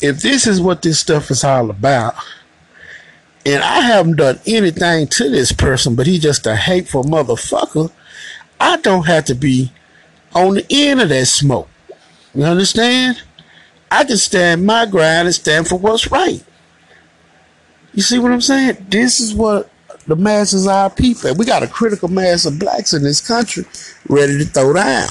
[0.00, 2.14] if this is what this stuff is all about,
[3.44, 7.90] and I haven't done anything to this person, but he's just a hateful motherfucker,
[8.60, 9.72] I don't have to be
[10.34, 11.68] on the end of that smoke.
[12.34, 13.22] You understand?
[13.90, 16.44] I can stand my ground and stand for what's right.
[17.94, 18.86] You see what I'm saying?
[18.88, 19.70] This is what
[20.06, 21.34] the masses are people.
[21.34, 23.64] We got a critical mass of blacks in this country
[24.08, 25.08] ready to throw down.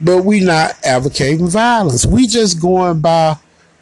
[0.00, 2.06] But we not advocating violence.
[2.06, 3.36] We just going by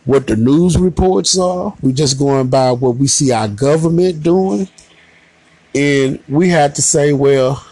[0.04, 1.74] what the news reports are.
[1.80, 4.68] We just going by what we see our government doing.
[5.74, 7.64] And we have to say, well,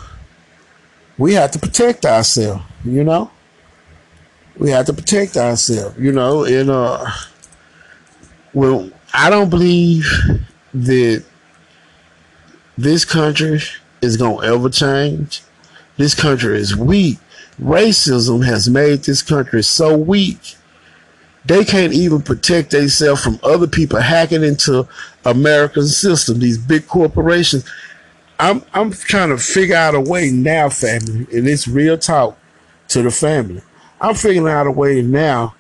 [1.19, 3.31] we have to protect ourselves, you know?
[4.59, 7.11] We have to protect ourselves, you know, and uh
[8.55, 10.07] well I don't believe
[10.75, 11.25] that
[12.77, 13.61] this country
[14.03, 15.43] is to ever change.
[15.97, 17.19] This country is weak.
[17.61, 20.57] Racism has made this country so weak.
[21.45, 24.89] They can't even protect themselves from other people hacking into
[25.25, 27.65] American system, these big corporations.
[28.39, 32.37] I'm I'm trying to figure out a way now, family, and it's real talk
[32.89, 33.63] to the family.
[34.01, 35.55] I'm figuring out a way now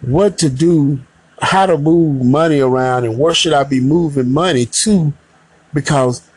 [0.00, 1.00] what to do
[1.42, 5.12] how to move money around and where should I be moving money to
[5.72, 6.28] because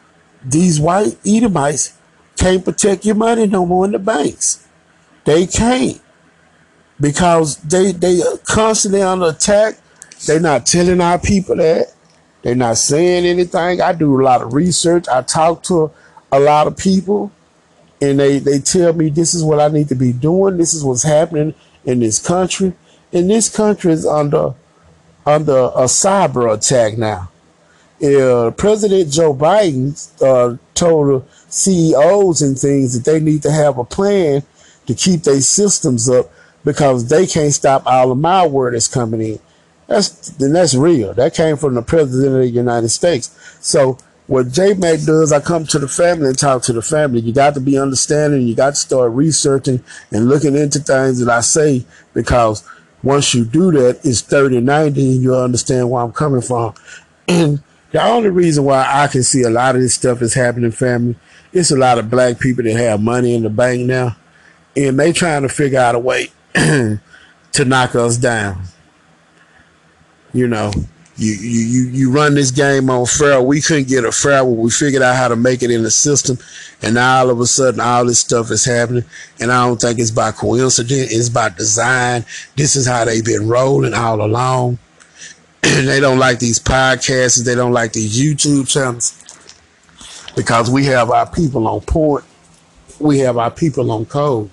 [0.46, 1.98] these white Edomites
[2.44, 4.68] can't protect your money no more in the banks.
[5.24, 6.02] They can't
[7.00, 9.78] because they they are constantly under attack.
[10.26, 11.94] They're not telling our people that.
[12.42, 13.80] They're not saying anything.
[13.80, 15.08] I do a lot of research.
[15.08, 15.92] I talk to
[16.34, 17.32] a lot of people
[18.02, 20.58] and they, they tell me this is what I need to be doing.
[20.58, 21.54] This is what's happening
[21.86, 22.74] in this country.
[23.14, 24.54] And this country is under
[25.26, 27.32] under a cyber attack now.
[28.04, 33.84] Uh, President Joe Biden uh, told CEOs and things that they need to have a
[33.84, 34.44] plan
[34.88, 36.32] to keep their systems up
[36.66, 39.40] because they can't stop all the malware that's coming in.
[39.88, 41.14] That's then that's real.
[41.14, 43.38] That came from the president of the United States.
[43.62, 47.20] So what JMac does, I come to the family and talk to the family.
[47.20, 48.48] You got to be understanding.
[48.48, 52.68] You got to start researching and looking into things that I say because
[53.04, 56.74] once you do that, it's 30, 90 and you'll understand where I'm coming from.
[57.28, 57.62] And
[57.92, 61.16] the only reason why I can see a lot of this stuff is happening, family,
[61.54, 64.16] it's a lot of black people that have money in the bank now
[64.76, 67.00] and they trying to figure out a way to
[67.66, 68.64] knock us down.
[70.34, 70.72] You know,
[71.16, 73.42] you you you run this game on fair.
[73.42, 75.92] We couldn't get a fair when we figured out how to make it in the
[75.92, 76.40] system,
[76.82, 79.04] and now all of a sudden all this stuff is happening.
[79.40, 81.14] And I don't think it's by coincidence.
[81.14, 82.26] It's by design.
[82.56, 84.80] This is how they've been rolling all along.
[85.62, 87.46] they don't like these podcasts.
[87.46, 89.23] They don't like these YouTube channels
[90.36, 92.26] because we have our people on point.
[93.00, 94.50] We have our people on code.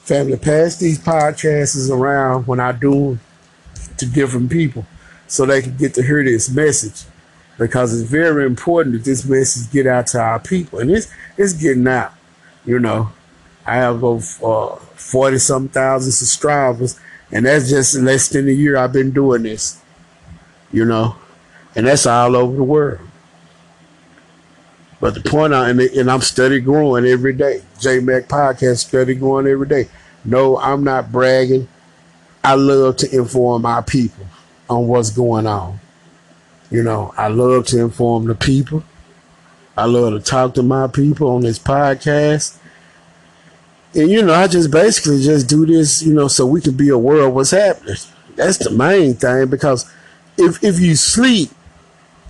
[0.00, 3.18] Family, pass these podcasts around when I do
[3.98, 4.84] to different people
[5.26, 7.04] so they can get to hear this message.
[7.58, 10.80] Because it's very important that this message get out to our people.
[10.80, 12.12] And it's it's getting out
[12.64, 13.10] you know.
[13.64, 16.98] I have over uh, 40 some thousand subscribers
[17.30, 19.80] and that's just less than a year i've been doing this
[20.72, 21.16] you know.
[21.74, 23.00] And that's all over the world
[25.02, 29.14] but the point I, and, and i'm steady growing every day J Mac podcast steady
[29.14, 29.88] growing every day
[30.24, 31.68] no i'm not bragging
[32.42, 34.26] i love to inform my people
[34.72, 35.78] on what's going on.
[36.70, 38.82] You know, I love to inform the people.
[39.76, 42.58] I love to talk to my people on this podcast.
[43.94, 46.88] And you know, I just basically just do this, you know, so we can be
[46.88, 47.96] aware of what's happening.
[48.36, 49.90] That's the main thing because
[50.38, 51.50] if if you sleep,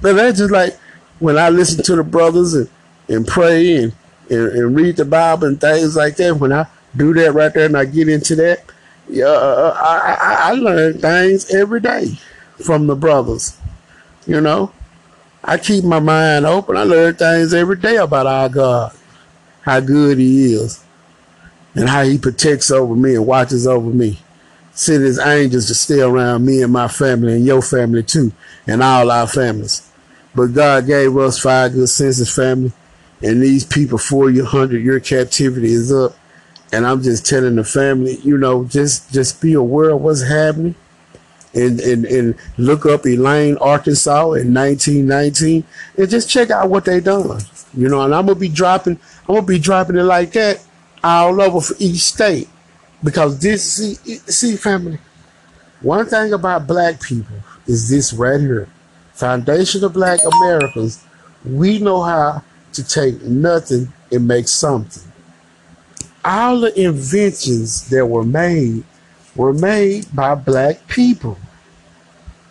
[0.00, 0.76] then that's just like
[1.22, 2.68] when I listen to the brothers and,
[3.08, 3.92] and pray and,
[4.28, 6.36] and, and read the Bible and things like that.
[6.36, 8.64] When I do that right there and I get into that,
[9.08, 12.18] yeah, uh, I, I, I learn things every day
[12.56, 13.56] from the brothers.
[14.26, 14.72] You know,
[15.44, 16.76] I keep my mind open.
[16.76, 18.92] I learn things every day about our God,
[19.60, 20.84] how good He is,
[21.76, 24.18] and how He protects over me and watches over me.
[24.72, 28.32] Send His angels to stay around me and my family and your family too,
[28.66, 29.88] and all our families.
[30.34, 32.72] But God gave us five good senses, family,
[33.22, 36.16] and these people, 400 hundred your captivity is up.
[36.72, 40.74] And I'm just telling the family, you know, just just be aware of what's happening
[41.54, 45.64] and, and, and look up Elaine, Arkansas in 1919
[45.98, 47.42] and just check out what they done.
[47.74, 50.64] You know, and I'm gonna be dropping, I'm gonna be dropping it like that
[51.02, 52.48] all over for each state
[53.02, 54.98] because this, see, see, family.
[55.80, 58.68] One thing about black people is this right here.
[59.12, 61.04] Foundation of Black Americans,
[61.44, 65.02] we know how to take nothing and make something.
[66.24, 68.84] All the inventions that were made
[69.34, 71.38] were made by black people.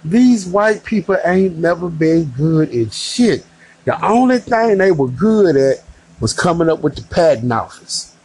[0.04, 3.46] These white people ain't never been good at shit.
[3.86, 5.84] The only thing they were good at
[6.20, 8.16] was coming up with the patent office.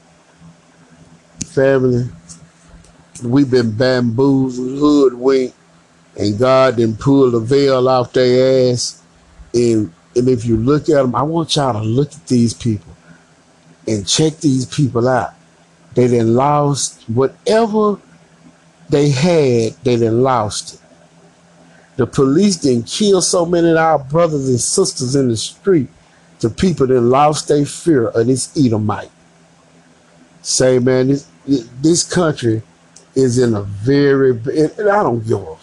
[1.46, 2.09] Family,
[3.22, 5.57] we've been bamboozled, hoodwinked,
[6.18, 9.02] and God didn't pull the veil off their ass.
[9.52, 12.96] And, and if you look at them, I want y'all to look at these people
[13.87, 15.35] and check these people out.
[15.94, 17.98] They then lost whatever
[18.88, 20.81] they had, they then lost it.
[21.96, 25.88] The police didn't kill so many of our brothers and sisters in the street.
[26.40, 29.10] The people that lost their fear of this Edomite.
[30.42, 32.62] Say, man, this this country
[33.14, 35.56] is in a very, and I don't give a.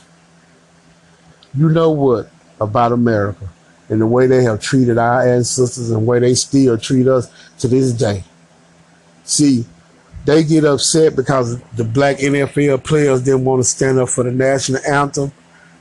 [1.55, 2.29] You know what
[2.59, 3.49] about America
[3.89, 7.29] and the way they have treated our ancestors and the way they still treat us
[7.59, 8.23] to this day.
[9.23, 9.65] See,
[10.25, 14.31] they get upset because the black NFL players didn't want to stand up for the
[14.31, 15.31] national anthem.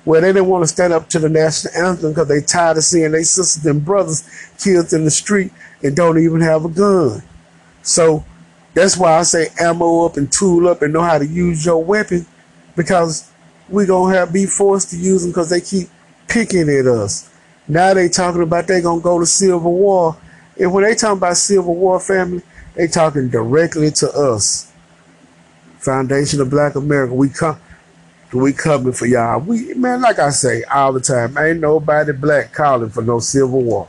[0.05, 2.85] Well, they didn't want to stand up to the national anthem because they tired of
[2.85, 5.53] seeing their sisters and brothers killed in the street
[5.83, 7.23] and don't even have a gun.
[7.83, 8.25] So
[8.75, 11.83] that's why I say ammo up and tool up and know how to use your
[11.83, 12.27] weapon
[12.75, 13.32] because
[13.73, 15.89] we gonna have be forced to use them because they keep
[16.29, 17.31] picking at us.
[17.67, 20.17] Now they talking about they gonna go to Civil War.
[20.61, 22.43] And when they talking about Civil War family,
[22.75, 24.71] they talking directly to us.
[25.79, 27.15] Foundation of Black America.
[27.15, 27.59] We come
[28.33, 29.41] we coming for y'all.
[29.41, 33.63] We man, like I say all the time, ain't nobody black calling for no civil
[33.63, 33.89] war.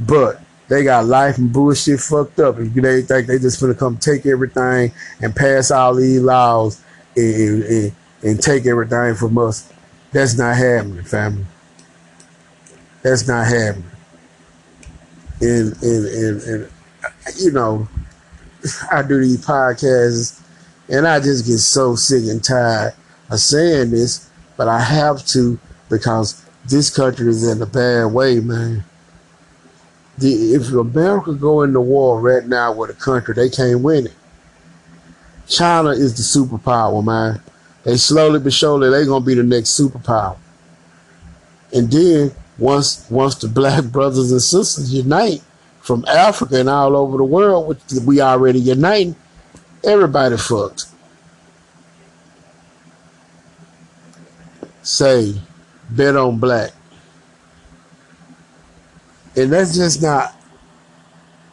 [0.00, 3.96] But they got life and bullshit fucked up, and they think they just gonna come
[3.96, 6.82] take everything and pass all these laws
[7.16, 7.92] and, and,
[8.32, 9.70] take everything from us.
[10.12, 11.44] That's not happening, family.
[13.02, 13.90] That's not happening.
[15.40, 16.70] And and and, and
[17.36, 17.88] you know,
[18.90, 20.40] I do these podcasts,
[20.88, 22.94] and I just get so sick and tired
[23.30, 25.58] of saying this, but I have to
[25.90, 28.84] because this country is in a bad way, man.
[30.16, 34.14] The, if America go into war right now with a country, they can't win it.
[35.46, 37.42] China is the superpower, man.
[37.84, 40.36] They slowly but surely they're gonna be the next superpower.
[41.72, 45.42] And then once once the black brothers and sisters unite
[45.80, 49.14] from Africa and all over the world, which we already unite,
[49.84, 50.86] everybody fucked.
[54.82, 55.34] Say,
[55.90, 56.72] bet on black.
[59.36, 60.34] And that's just not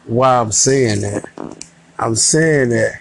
[0.06, 1.24] why I'm saying that.
[1.98, 3.00] I'm saying that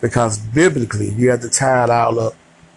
[0.00, 2.34] because biblically, you have to tie it all up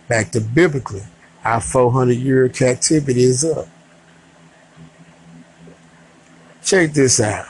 [0.10, 1.04] back to biblically.
[1.46, 3.68] Our 400 year captivity is up.
[6.64, 7.46] Check this out.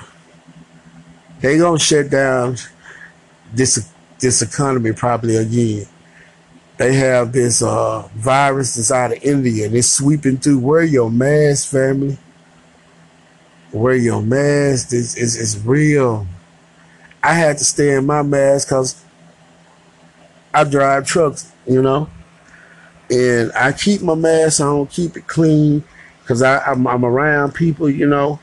[1.39, 2.57] They gonna shut down
[3.51, 5.88] this this economy probably again.
[6.78, 10.60] They have this uh, virus that's out of India and it's sweeping through.
[10.60, 12.18] Wear your mask, family.
[13.74, 14.89] Wear your mask.
[14.89, 16.28] This is it's real.
[17.24, 19.03] I had to stay in my mask because
[20.53, 22.10] I drive trucks, you know,
[23.10, 25.84] and I keep my mask on, keep it clean
[26.22, 28.39] because I'm, I'm around people, you know,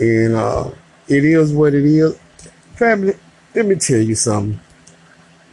[0.00, 0.70] and uh,
[1.08, 2.18] it is what it is.
[2.74, 3.14] Family,
[3.54, 4.58] let me tell you something.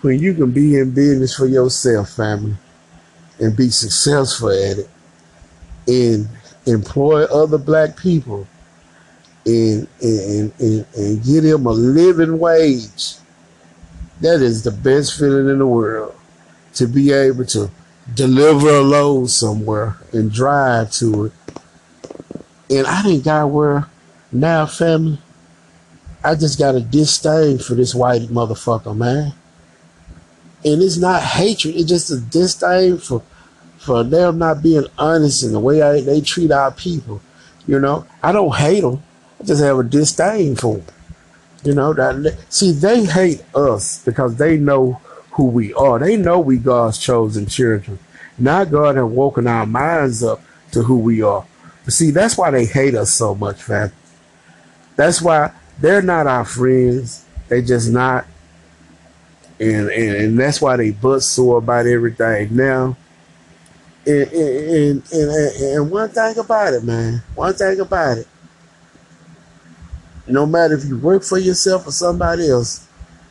[0.01, 2.55] When you can be in business for yourself, family,
[3.39, 4.89] and be successful at it,
[5.87, 6.29] and
[6.65, 8.47] employ other black people,
[9.45, 13.15] and and, and, and get them a living wage,
[14.21, 16.15] that is the best feeling in the world.
[16.75, 17.71] To be able to
[18.13, 21.33] deliver a load somewhere and drive to it.
[22.69, 23.87] And I didn't got where
[24.31, 25.19] now, family,
[26.23, 29.33] I just got a disdain for this white motherfucker, man.
[30.63, 33.21] And it's not hatred, it's just a disdain for
[33.77, 37.21] for them not being honest in the way I, they treat our people.
[37.67, 39.03] You know, I don't hate them.
[39.39, 40.95] I just have a disdain for them.
[41.63, 44.99] You know, that see they hate us because they know
[45.35, 45.99] who we are.
[45.99, 47.99] They know we God's chosen children.
[48.37, 51.45] Now God has woken our minds up to who we are.
[51.83, 53.91] But see, that's why they hate us so much, fam.
[54.95, 57.25] That's why they're not our friends.
[57.49, 58.25] They just not.
[59.59, 62.95] And, and, and that's why they butt sore about everything now.
[64.07, 65.31] And, and, and,
[65.61, 68.27] and one thing about it, man, one thing about it,
[70.27, 72.87] no matter if you work for yourself or somebody else,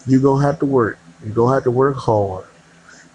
[0.07, 0.99] you're going to have to work.
[1.25, 2.45] You're going to have to work hard.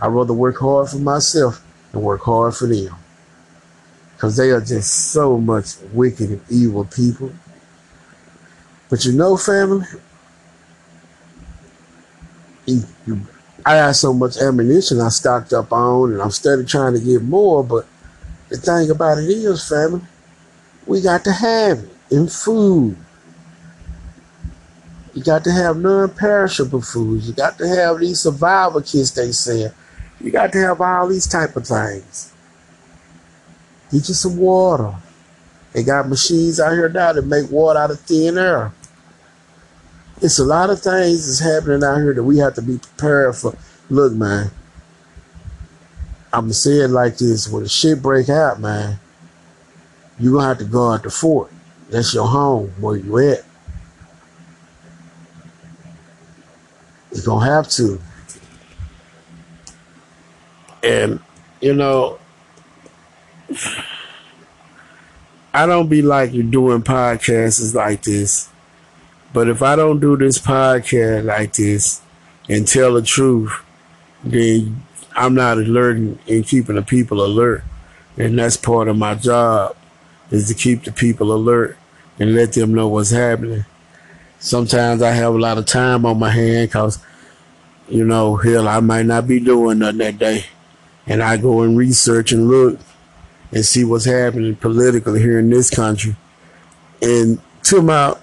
[0.01, 2.95] I'd rather work hard for myself and work hard for them.
[4.15, 7.31] Because they are just so much wicked and evil people.
[8.89, 9.85] But you know, family,
[13.65, 17.21] I had so much ammunition I stocked up on, and I'm steady trying to get
[17.21, 17.63] more.
[17.63, 17.85] But
[18.49, 20.01] the thing about it is, family,
[20.87, 22.97] we got to have it in food.
[25.19, 27.27] You got to have non-perishable foods.
[27.27, 29.73] You got to have these survival kits they sell.
[30.21, 32.33] You got to have all these type of things.
[33.91, 34.95] Get you some water.
[35.73, 38.71] They got machines out here now that make water out of thin air
[40.21, 43.35] it's a lot of things that's happening out here that we have to be prepared
[43.35, 43.55] for.
[43.89, 44.51] Look, man,
[46.33, 48.99] I'm gonna say it like this: when the shit break out, man,
[50.19, 51.51] you gonna have to guard the fort.
[51.89, 53.43] That's your home, where you at.
[57.11, 58.01] You're gonna have to.
[60.83, 61.19] And
[61.61, 62.19] you know,
[65.53, 68.49] I don't be like you doing podcasts like this
[69.31, 72.01] but if I don't do this podcast like this
[72.47, 73.53] and tell the truth,
[74.23, 74.83] then
[75.15, 77.63] I'm not alerting and keeping the people alert.
[78.17, 79.75] And that's part of my job
[80.31, 81.77] is to keep the people alert
[82.17, 83.65] and let them know what's happening.
[84.39, 86.99] Sometimes I have a lot of time on my hand because,
[87.87, 90.45] you know, hell, I might not be doing nothing that day.
[91.09, 92.79] and I go and research and look
[93.51, 96.15] and see what's happening politically here in this country.
[97.01, 98.15] And to my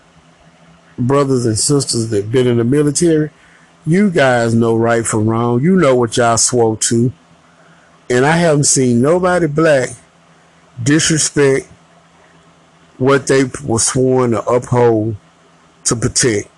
[0.97, 3.31] brothers and sisters that been in the military,
[3.85, 5.61] you guys know right from wrong.
[5.61, 7.13] You know what y'all swore to.
[8.09, 9.91] And I haven't seen nobody black
[10.81, 11.67] disrespect
[12.99, 15.17] what they were sworn to uphold
[15.87, 16.49] to protect.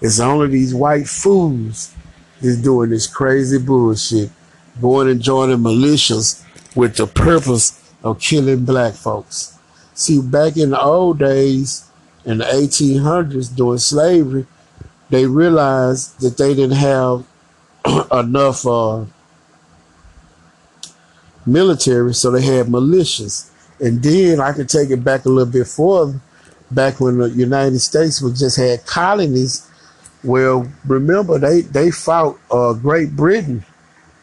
[0.00, 1.94] It's only these white fools
[2.40, 4.30] that's doing this crazy bullshit,
[4.80, 9.56] going and joining militias with the purpose of killing black folks.
[9.94, 11.88] See, back in the old days,
[12.24, 14.46] in the 1800s, during slavery,
[15.10, 17.24] they realized that they didn't have
[18.12, 19.04] enough uh,
[21.46, 23.50] military, so they had militias.
[23.78, 26.20] And then I could take it back a little bit further,
[26.74, 29.68] back when the United States was just had colonies.
[30.24, 33.64] Well, remember they they fought uh, Great Britain,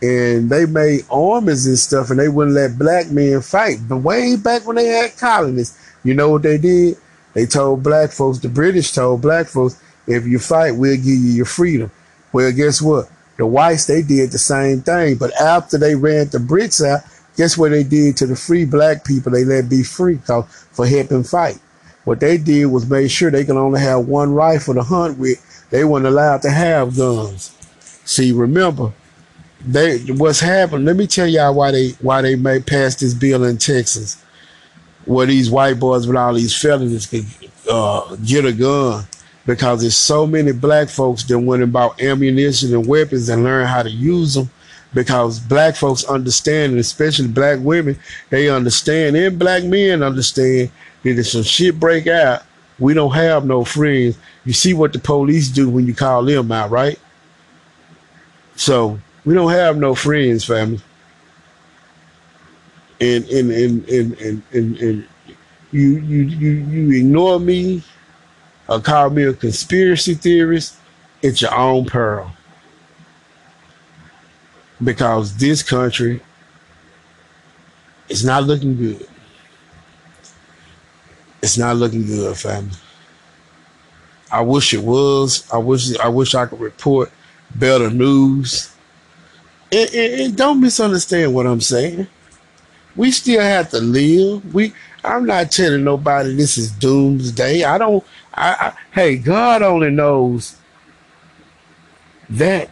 [0.01, 3.77] and they made armies and stuff, and they wouldn't let black men fight.
[3.87, 6.97] But way back when they had colonies, you know what they did?
[7.33, 11.31] They told black folks, the British told black folks, if you fight, we'll give you
[11.31, 11.91] your freedom.
[12.33, 13.09] Well, guess what?
[13.37, 15.15] The whites, they did the same thing.
[15.15, 17.01] But after they ran the Brits out,
[17.37, 19.31] guess what they did to the free black people?
[19.31, 21.59] They let be free for helping fight.
[22.09, 25.37] What they did was make sure they can only have one rifle to hunt with.
[25.69, 27.55] They weren't allowed to have guns.
[28.03, 28.91] See, remember,
[29.63, 30.85] they what's happened.
[30.85, 34.19] Let me tell y'all why they why they made pass this bill in Texas,
[35.05, 37.27] where these white boys with all these felonies could
[37.69, 39.05] uh, get a gun
[39.45, 43.83] because there's so many black folks that went about ammunition and weapons and learned how
[43.83, 44.49] to use them
[44.93, 47.97] because black folks understand, and especially black women,
[48.29, 50.71] they understand, and black men understand
[51.03, 52.43] that if some shit break out,
[52.79, 54.17] we don't have no friends.
[54.45, 56.99] You see what the police do when you call them out, right?
[58.55, 60.81] So we don't have no friends, family.
[63.01, 65.07] And and and and and, and, and
[65.71, 67.83] you you you you ignore me
[68.67, 70.75] or call me a conspiracy theorist,
[71.21, 72.31] it's your own peril.
[74.83, 76.21] Because this country
[78.07, 79.07] is not looking good.
[81.41, 82.75] It's not looking good, family.
[84.31, 85.49] I wish it was.
[85.51, 87.11] I wish I wish I could report
[87.55, 88.73] better news.
[89.71, 92.07] And, and, and don't misunderstand what I'm saying.
[92.95, 94.53] We still have to live.
[94.53, 94.73] We
[95.03, 97.63] I'm not telling nobody this is doomsday.
[97.63, 100.55] I don't I, I, hey, God only knows
[102.29, 102.69] that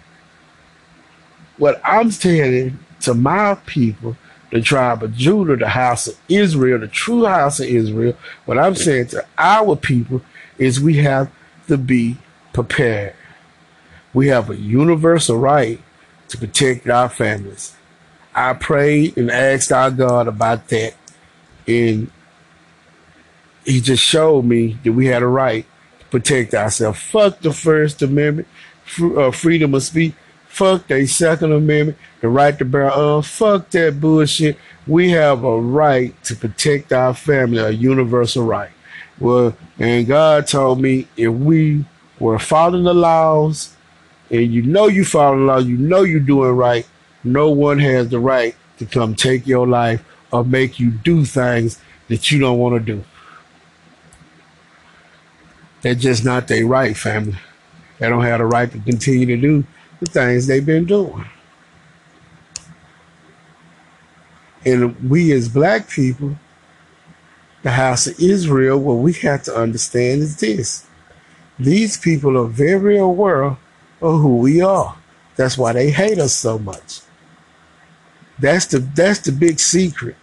[1.58, 4.16] what I'm saying to my people,
[4.51, 8.76] the tribe of Judah, the house of Israel, the true house of Israel, what I'm
[8.76, 10.22] saying to our people
[10.58, 11.32] is we have
[11.68, 12.18] to be
[12.53, 13.14] prepared.
[14.14, 15.82] We have a universal right
[16.30, 17.76] to protect our families.
[18.34, 20.93] I prayed and asked our God about that,
[21.68, 22.12] and
[23.66, 25.66] he just showed me that we had a right
[25.99, 26.99] to protect ourselves.
[26.99, 28.47] Fuck the First Amendment,
[29.01, 30.14] uh, freedom of speech.
[30.58, 33.28] Fuck the Second Amendment, the right to bear arms.
[33.28, 34.58] Fuck that bullshit.
[34.88, 38.72] We have a right to protect our family, a universal right.
[39.20, 41.86] Well, and God told me if we
[42.20, 43.76] were following the laws,
[44.32, 46.88] and you know you following the law, you know you're doing right,
[47.24, 51.80] no one has the right to come take your life or make you do things
[52.08, 53.03] that you don't want to do.
[55.84, 57.38] That's just not their right, family.
[57.99, 59.64] They don't have the right to continue to do
[59.99, 61.25] the things they've been doing.
[64.65, 66.37] And we as black people,
[67.63, 70.85] the house of Israel, what we have to understand is this.
[71.59, 73.57] These people are very aware of
[73.99, 74.97] who we are.
[75.35, 77.01] That's why they hate us so much.
[78.39, 80.15] That's the that's the big secret.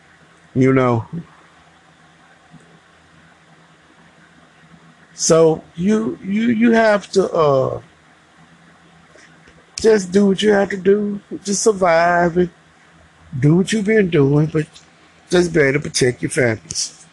[0.55, 1.07] You know,
[5.15, 7.81] So you you you have to uh
[9.81, 12.51] just do what you have to do, just survive and
[13.39, 14.67] do what you've been doing, but
[15.31, 17.07] just be able to protect your families.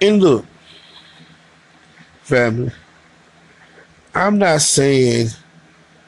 [0.00, 0.44] And look,
[2.22, 2.72] family,
[4.14, 5.28] I'm not saying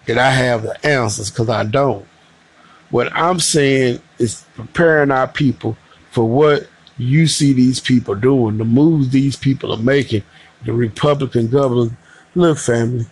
[0.07, 2.07] that I have the answers because I don't.
[2.91, 5.77] What I'm saying is preparing our people
[6.11, 10.23] for what you see these people doing, the moves these people are making,
[10.65, 11.97] the Republican governor.
[12.35, 13.07] Look, family,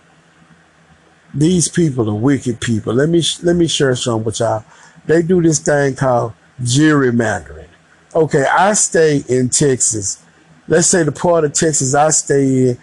[1.34, 2.94] these people are wicked people.
[2.94, 4.64] Let me let me share some with y'all.
[5.06, 6.32] They do this thing called
[6.62, 7.68] gerrymandering.
[8.14, 10.22] Okay, I stay in Texas.
[10.68, 12.78] Let's say the part of Texas I stay in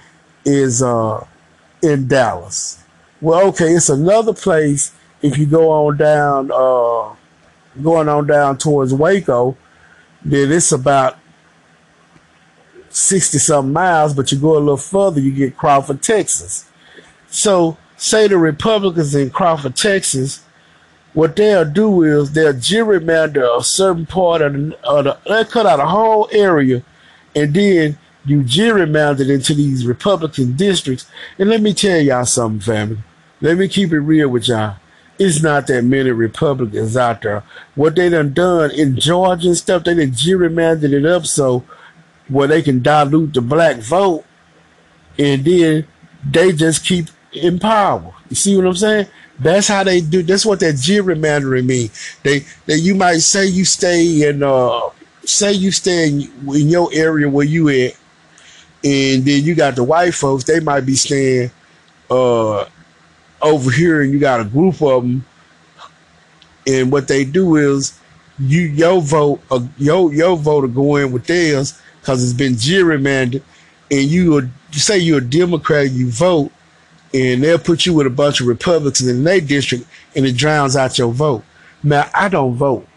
[0.46, 1.26] is uh
[1.82, 2.84] in Dallas.
[3.22, 4.92] Well, okay, it's another place
[5.22, 7.16] if you go on down, uh,
[7.82, 9.56] going on down towards Waco,
[10.24, 11.18] then it's about
[12.90, 16.70] 60 something miles, but you go a little further, you get Crawford, Texas.
[17.30, 20.44] So, say the Republicans in Crawford, Texas,
[21.14, 25.68] what they'll do is they'll gerrymander a certain part of the, of the they'll cut
[25.68, 26.84] out a whole area
[27.36, 31.06] and then you gerrymander it into these Republican districts.
[31.38, 32.98] And let me tell y'all something, family.
[33.40, 34.78] Let me keep it real with y'all.
[35.20, 37.44] It's not that many Republicans out there.
[37.76, 41.64] What they done done in Georgia and stuff, they done gerrymandered it up so
[42.28, 44.26] where they can dilute the black vote
[45.20, 45.86] and then
[46.28, 48.14] they just keep in power.
[48.30, 49.08] You see what I'm saying?
[49.40, 50.22] That's how they do.
[50.24, 51.90] That's what that gerrymandering mean.
[52.24, 54.90] They, they, you might say you stay in, uh,
[55.24, 56.22] say you stay in,
[56.54, 57.98] in your area where you at,
[58.84, 60.44] and then you got the white folks.
[60.44, 61.52] They might be staying,
[62.10, 62.66] uh,
[63.42, 65.26] over here, and you got a group of them.
[66.68, 67.98] And what they do is,
[68.40, 72.54] you your vote, uh, your your vote will go in with theirs because it's been
[72.54, 73.42] gerrymandered,
[73.90, 76.52] and you would say you're a Democrat, you vote,
[77.14, 79.86] and they'll put you with a bunch of Republicans in their district,
[80.16, 81.44] and it drowns out your vote.
[81.84, 82.88] Now, I don't vote.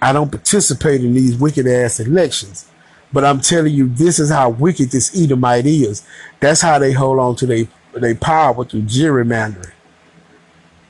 [0.00, 2.68] I don't participate in these wicked ass elections.
[3.12, 6.06] But I'm telling you, this is how wicked this Edomite is.
[6.40, 9.70] That's how they hold on to their they power through gerrymandering.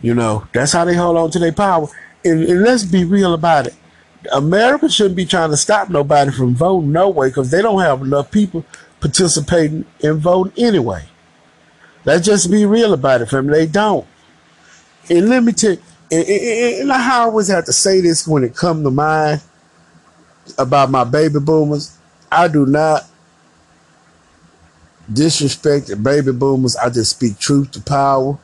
[0.01, 1.87] You know, that's how they hold on to their power.
[2.25, 3.75] And, and let's be real about it.
[4.33, 8.01] America shouldn't be trying to stop nobody from voting no way because they don't have
[8.01, 8.65] enough people
[9.01, 11.05] participating in voting anyway.
[12.05, 13.61] Let's just be real about it, family.
[13.61, 14.07] They don't.
[15.09, 18.45] And let me tell you, and, and, and I always have to say this when
[18.45, 19.43] it comes to mind
[20.59, 21.97] about my baby boomers.
[22.31, 23.05] I do not
[25.13, 26.77] disrespect the baby boomers.
[26.77, 28.39] I just speak truth to power.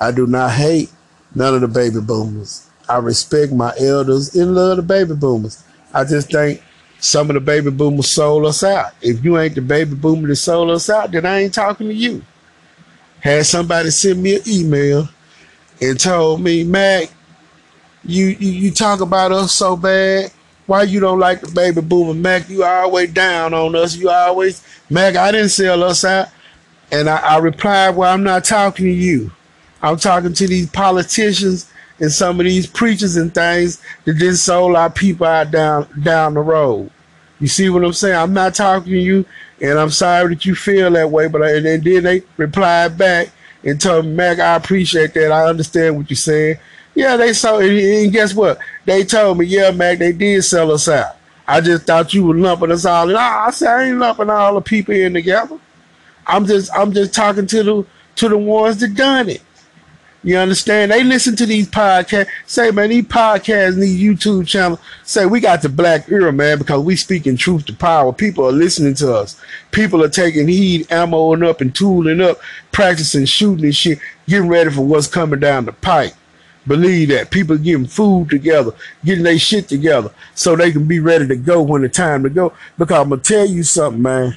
[0.00, 0.90] I do not hate
[1.34, 2.68] none of the baby boomers.
[2.88, 5.62] I respect my elders and love the baby boomers.
[5.92, 6.62] I just think
[7.00, 8.92] some of the baby boomers sold us out.
[9.02, 11.94] If you ain't the baby boomer that sold us out, then I ain't talking to
[11.94, 12.22] you.
[13.20, 15.08] Had somebody send me an email
[15.80, 17.10] and told me, Mac,
[18.04, 20.30] you, you, you talk about us so bad.
[20.66, 22.48] Why you don't like the baby boomer, Mac?
[22.48, 23.96] You always down on us.
[23.96, 26.28] You always, Mac, I didn't sell us out.
[26.92, 29.30] And I, I replied, well, I'm not talking to you.
[29.82, 34.76] I'm talking to these politicians and some of these preachers and things that then sold
[34.76, 36.90] our people out down down the road.
[37.40, 38.16] You see what I'm saying?
[38.16, 39.24] I'm not talking to you,
[39.60, 41.28] and I'm sorry that you feel that way.
[41.28, 43.28] But I, and then they replied back
[43.64, 45.32] and told me, Mac, I appreciate that.
[45.32, 46.58] I understand what you're saying.
[46.94, 48.58] Yeah, they sold, and guess what?
[48.84, 51.16] They told me, yeah, Mac, they did sell us out.
[51.46, 53.16] I just thought you were lumping us all in.
[53.16, 55.58] Ah, I said I ain't lumping all the people in together.
[56.26, 57.86] I'm just I'm just talking to the
[58.16, 59.40] to the ones that done it.
[60.28, 60.90] You understand?
[60.90, 62.28] They listen to these podcasts.
[62.44, 66.84] Say, man, these podcasts these YouTube channels say we got the black ear, man, because
[66.84, 68.12] we speaking truth to power.
[68.12, 69.40] People are listening to us.
[69.70, 72.38] People are taking heed, ammoing up and tooling up,
[72.72, 76.12] practicing shooting and shit, getting ready for what's coming down the pipe.
[76.66, 77.30] Believe that.
[77.30, 78.72] People getting food together,
[79.02, 82.28] getting their shit together so they can be ready to go when the time to
[82.28, 82.52] go.
[82.76, 84.36] Because I'm going to tell you something, man.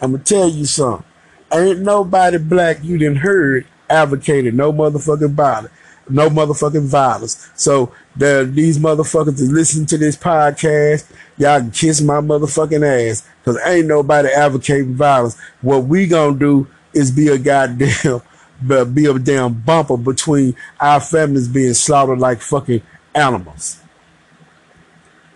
[0.00, 1.04] I'm going to tell you something.
[1.52, 5.72] Ain't nobody black you didn't heard advocated no motherfucking violence,
[6.08, 7.50] no motherfucking violence.
[7.54, 13.28] So the, these motherfuckers that listen to this podcast, y'all can kiss my motherfucking ass
[13.40, 15.38] because ain't nobody advocating violence.
[15.60, 18.22] What we gonna do is be a goddamn,
[18.94, 22.82] be a damn bumper between our families being slaughtered like fucking
[23.14, 23.80] animals.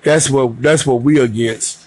[0.03, 1.87] That's what that's what we against.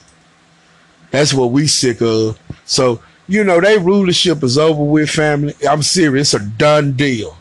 [1.12, 2.40] That's what we sick of.
[2.66, 5.56] So you know, their rulership is over with, family.
[5.68, 6.34] I'm serious.
[6.34, 7.38] It's a done deal.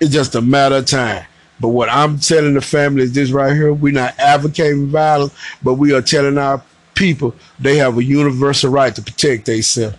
[0.00, 1.24] It's just a matter of time.
[1.60, 3.72] But what I'm telling the family is this right here.
[3.72, 6.62] We're not advocating violence, but we are telling our
[6.94, 9.96] people they have a universal right to protect themselves.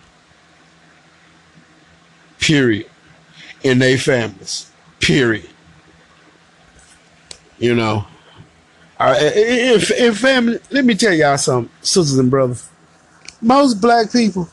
[2.39, 2.89] Period.
[3.63, 4.71] In their families.
[4.99, 5.49] Period.
[7.57, 8.05] You know.
[9.01, 12.69] in, in family, let me tell y'all something, sisters and brothers.
[13.41, 14.49] Most black people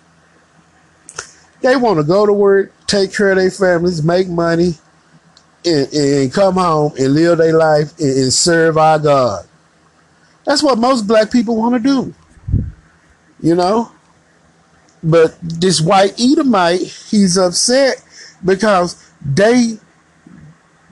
[1.67, 4.75] they want to go to work, take care of their families, make money,
[5.65, 9.47] and, and come home and live their life and, and serve our God.
[10.45, 12.15] That's what most black people want to do.
[13.41, 13.91] You know?
[15.03, 18.03] But this white Edomite, he's upset
[18.45, 19.79] because they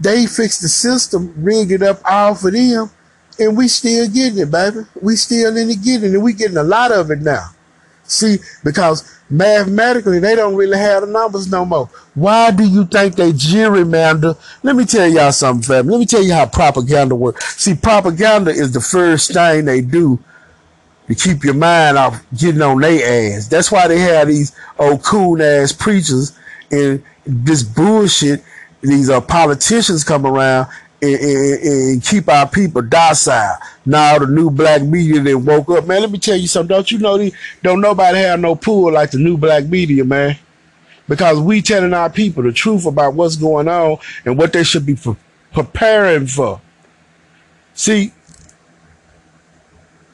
[0.00, 2.90] they fixed the system, rigged it up all for them,
[3.38, 4.80] and we still getting it, baby.
[5.00, 7.53] We still in it getting it, we getting a lot of it now.
[8.14, 11.86] See, because mathematically they don't really have the numbers no more.
[12.14, 14.38] Why do you think they gerrymander?
[14.62, 15.92] Let me tell y'all something, family.
[15.92, 17.56] Let me tell you how propaganda works.
[17.56, 20.20] See, propaganda is the first thing they do
[21.08, 23.48] to keep your mind off getting on their ass.
[23.48, 26.38] That's why they have these old cool ass preachers
[26.70, 28.44] and this bullshit.
[28.80, 30.68] These uh, politicians come around
[31.04, 33.58] and, and, and, keep our people docile.
[33.84, 36.00] Now the new black media that woke up, man.
[36.00, 36.74] Let me tell you something.
[36.74, 37.18] Don't you know?
[37.18, 37.32] The,
[37.62, 40.38] don't nobody have no pool like the new black media, man.
[41.08, 44.86] Because we telling our people the truth about what's going on and what they should
[44.86, 45.16] be pre-
[45.52, 46.60] preparing for.
[47.74, 48.12] See,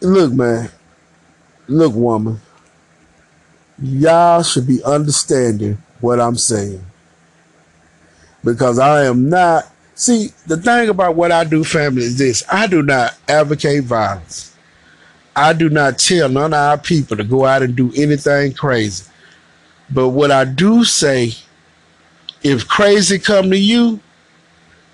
[0.01, 0.71] look, man.
[1.69, 2.41] Look, woman.
[3.81, 6.85] Y'all should be understanding what I'm saying.
[8.43, 9.71] Because I am not
[10.01, 14.57] See, the thing about what I do, family, is this I do not advocate violence.
[15.37, 19.05] I do not tell none of our people to go out and do anything crazy.
[19.91, 21.35] But what I do say,
[22.43, 24.01] if crazy come to you,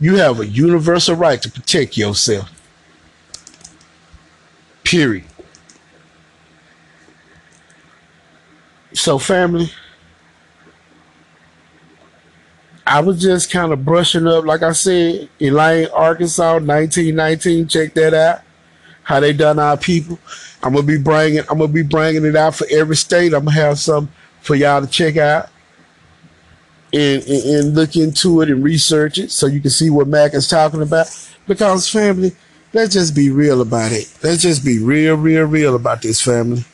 [0.01, 2.51] you have a universal right to protect yourself.
[4.83, 5.25] Period.
[8.93, 9.71] So, family,
[12.87, 17.67] I was just kind of brushing up, like I said, Elaine, Arkansas, 1919.
[17.67, 18.43] Check that out.
[19.03, 20.19] How they done our people.
[20.63, 23.35] I'm gonna be bringing, I'm gonna be bringing it out for every state.
[23.35, 24.09] I'm gonna have some
[24.41, 25.49] for y'all to check out
[26.93, 30.35] and, and, and look into it and research it so you can see what Mac
[30.35, 31.07] is talking about.
[31.47, 32.33] Because family,
[32.73, 34.13] let's just be real about it.
[34.23, 36.65] Let's just be real, real, real about this family.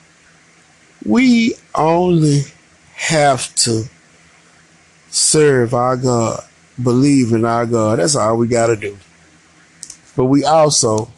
[1.05, 2.43] We only
[2.95, 3.85] have to
[5.13, 6.43] serve our God,
[6.83, 7.99] believe in our God.
[7.99, 8.97] That's all we got to do.
[10.17, 11.11] But we also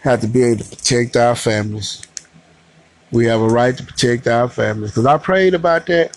[0.00, 2.02] have to be able to protect our families.
[3.10, 4.90] We have a right to protect our families.
[4.90, 6.16] Because I prayed about that.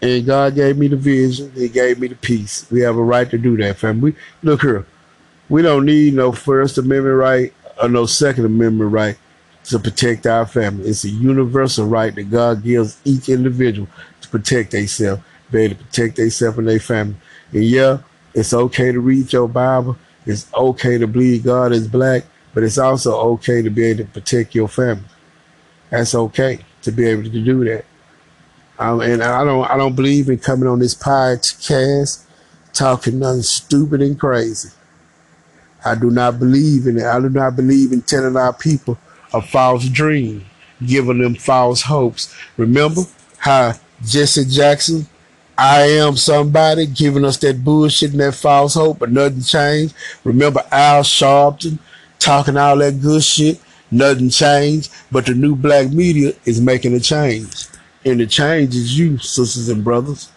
[0.00, 1.52] And God gave me the vision.
[1.52, 2.66] He gave me the peace.
[2.70, 4.16] We have a right to do that, family.
[4.42, 4.84] Look here.
[5.48, 9.18] We don't need no First Amendment right or no Second Amendment right
[9.64, 10.88] to protect our family.
[10.88, 13.88] It's a universal right that God gives each individual
[14.20, 17.16] to protect themselves, be able to protect themselves and their family.
[17.52, 17.98] And yeah,
[18.34, 19.96] it's okay to read your Bible.
[20.26, 24.10] It's okay to believe God is black, but it's also okay to be able to
[24.10, 25.04] protect your family.
[25.90, 27.84] That's okay to be able to do that.
[28.78, 32.24] Um, and I don't, I don't believe in coming on this podcast
[32.72, 34.70] talking nothing stupid and crazy.
[35.84, 37.04] I do not believe in it.
[37.04, 38.96] I do not believe in telling our people
[39.34, 40.44] a false dream,
[40.84, 42.34] giving them false hopes.
[42.56, 43.02] Remember
[43.38, 43.74] how
[44.04, 45.06] Jesse Jackson,
[45.56, 49.94] I am somebody giving us that bullshit and that false hope, but nothing changed.
[50.24, 51.78] Remember Al Sharpton
[52.18, 53.60] talking all that good shit,
[53.90, 54.92] nothing changed.
[55.10, 57.66] But the new black media is making a change.
[58.04, 60.30] And the change is you, sisters and brothers.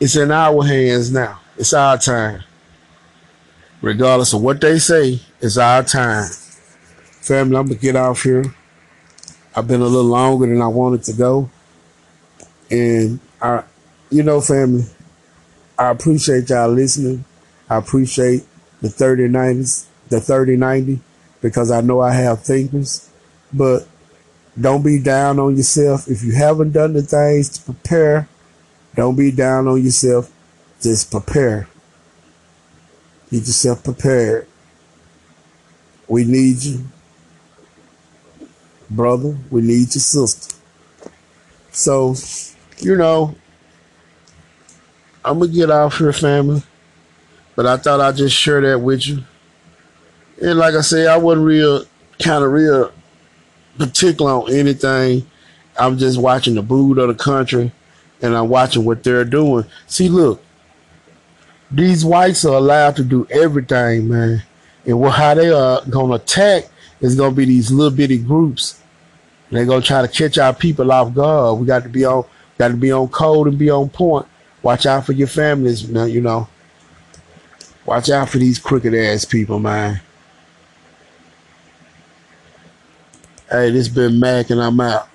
[0.00, 1.40] It's in our hands now.
[1.56, 2.44] It's our time.
[3.82, 6.30] Regardless of what they say, it's our time.
[7.28, 8.42] Family, I'm gonna get off here.
[9.54, 11.50] I've been a little longer than I wanted to go.
[12.70, 13.64] And I,
[14.08, 14.86] you know, family,
[15.78, 17.26] I appreciate y'all listening.
[17.68, 18.44] I appreciate
[18.80, 21.00] the 3090s, the 3090,
[21.42, 23.10] because I know I have thinkers.
[23.52, 23.86] But
[24.58, 26.08] don't be down on yourself.
[26.08, 28.26] If you haven't done the things to prepare,
[28.94, 30.32] don't be down on yourself.
[30.80, 31.68] Just prepare.
[33.30, 34.46] Get yourself prepared.
[36.08, 36.86] We need you.
[38.90, 40.56] Brother, we need your sister.
[41.70, 42.14] So
[42.78, 43.34] you know,
[45.24, 46.62] I'm gonna get off here, family.
[47.54, 49.24] But I thought I'd just share that with you.
[50.40, 51.84] And like I said, I wasn't real,
[52.22, 52.92] kind of real
[53.76, 55.26] particular on anything.
[55.76, 57.72] I'm just watching the mood of the country,
[58.22, 59.64] and I'm watching what they're doing.
[59.86, 60.42] See, look,
[61.70, 64.42] these whites are allowed to do everything, man.
[64.86, 66.68] And what, how they are gonna attack
[67.00, 68.80] is gonna be these little bitty groups.
[69.50, 71.58] They're gonna try to catch our people off guard.
[71.60, 72.24] We got to be on
[72.58, 74.26] Got to be on code and be on point.
[74.62, 76.48] Watch out for your families, you know.
[77.86, 80.00] Watch out for these crooked ass people, man.
[83.48, 85.08] Hey, this been Mac and I'm out.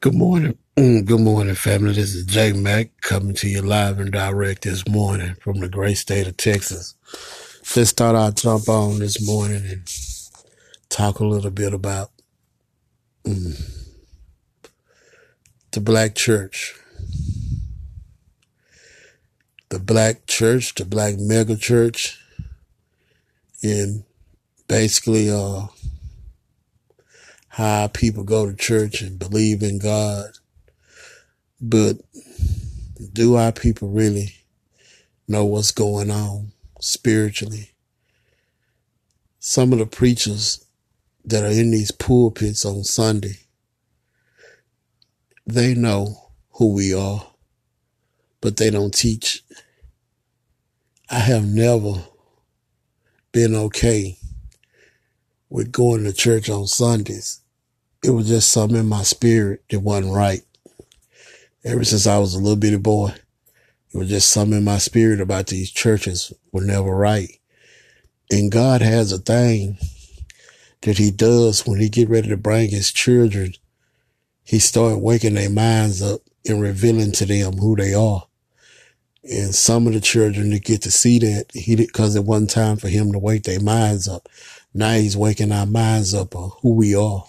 [0.00, 0.58] Good morning.
[0.76, 1.92] Mm, good morning, family.
[1.92, 5.98] This is J Mac coming to you live and direct this morning from the great
[5.98, 6.96] state of Texas.
[7.72, 9.82] Just thought I'd jump on this morning and
[10.88, 12.10] talk a little bit about
[13.24, 13.62] Mm.
[15.70, 16.74] The black church.
[19.68, 22.18] The black church, the black mega church
[23.62, 24.04] in
[24.66, 25.66] basically uh
[27.50, 30.30] how people go to church and believe in God.
[31.60, 31.98] But
[33.12, 34.34] do our people really
[35.28, 36.50] know what's going on
[36.80, 37.70] spiritually?
[39.38, 40.64] Some of the preachers
[41.24, 43.38] that are in these pulpits on Sunday,
[45.46, 47.26] they know who we are,
[48.40, 49.42] but they don't teach.
[51.08, 52.04] I have never
[53.32, 54.18] been okay
[55.48, 57.40] with going to church on Sundays.
[58.02, 60.42] It was just something in my spirit that wasn't right.
[61.64, 63.12] Ever since I was a little bitty boy,
[63.92, 67.40] it was just something in my spirit about these churches were never right.
[68.30, 69.78] And God has a thing
[70.82, 73.54] that he does when he get ready to bring his children.
[74.44, 78.26] He start waking their minds up and revealing to them who they are.
[79.24, 82.50] And some of the children that get to see that he did because it wasn't
[82.50, 84.28] time for him to wake their minds up.
[84.72, 87.24] Now he's waking our minds up of who we are.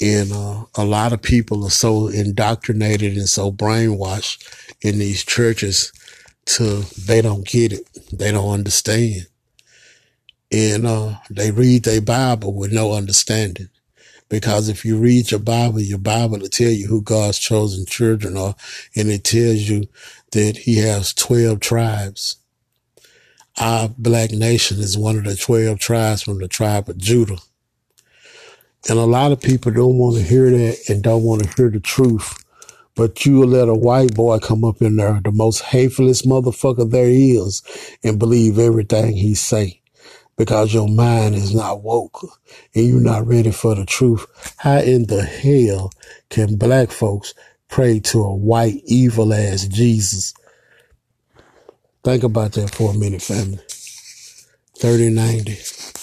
[0.00, 4.42] And uh, a lot of people are so indoctrinated and so brainwashed
[4.80, 5.92] in these churches
[6.46, 7.88] to they don't get it.
[8.12, 9.26] They don't understand.
[10.50, 13.68] And uh, they read their Bible with no understanding.
[14.28, 18.36] Because if you read your Bible, your Bible will tell you who God's chosen children
[18.36, 18.54] are.
[18.96, 19.88] And it tells you
[20.32, 22.36] that he has 12 tribes.
[23.58, 27.38] Our black nation is one of the 12 tribes from the tribe of Judah.
[28.88, 31.70] And a lot of people don't want to hear that and don't want to hear
[31.70, 32.42] the truth.
[32.94, 36.90] But you will let a white boy come up in there, the most hatefulest motherfucker
[36.90, 37.62] there is,
[38.02, 39.80] and believe everything he say.
[40.36, 42.20] Because your mind is not woke
[42.74, 44.26] and you're not ready for the truth.
[44.56, 45.90] How in the hell
[46.30, 47.34] can black folks
[47.68, 50.32] pray to a white evil ass Jesus?
[52.02, 53.60] Think about that for a minute, family.
[54.78, 55.99] 3090.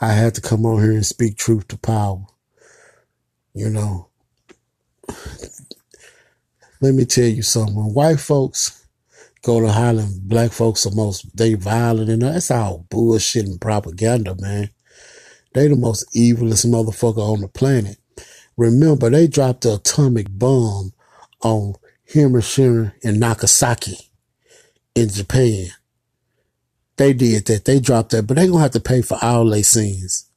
[0.00, 2.24] I had to come on here and speak truth to power.
[3.52, 4.08] You know,
[6.80, 7.74] let me tell you something.
[7.74, 8.86] When white folks
[9.42, 14.36] go to Highland, black folks are most, they violent and that's all bullshit and propaganda,
[14.38, 14.70] man.
[15.52, 17.98] They the most evilest motherfucker on the planet.
[18.56, 20.92] Remember, they dropped the atomic bomb
[21.42, 21.74] on
[22.04, 23.98] Hiroshima and Nagasaki
[24.94, 25.68] in Japan.
[27.00, 27.64] They did that.
[27.64, 30.28] They dropped that, but they gonna have to pay for all their sins.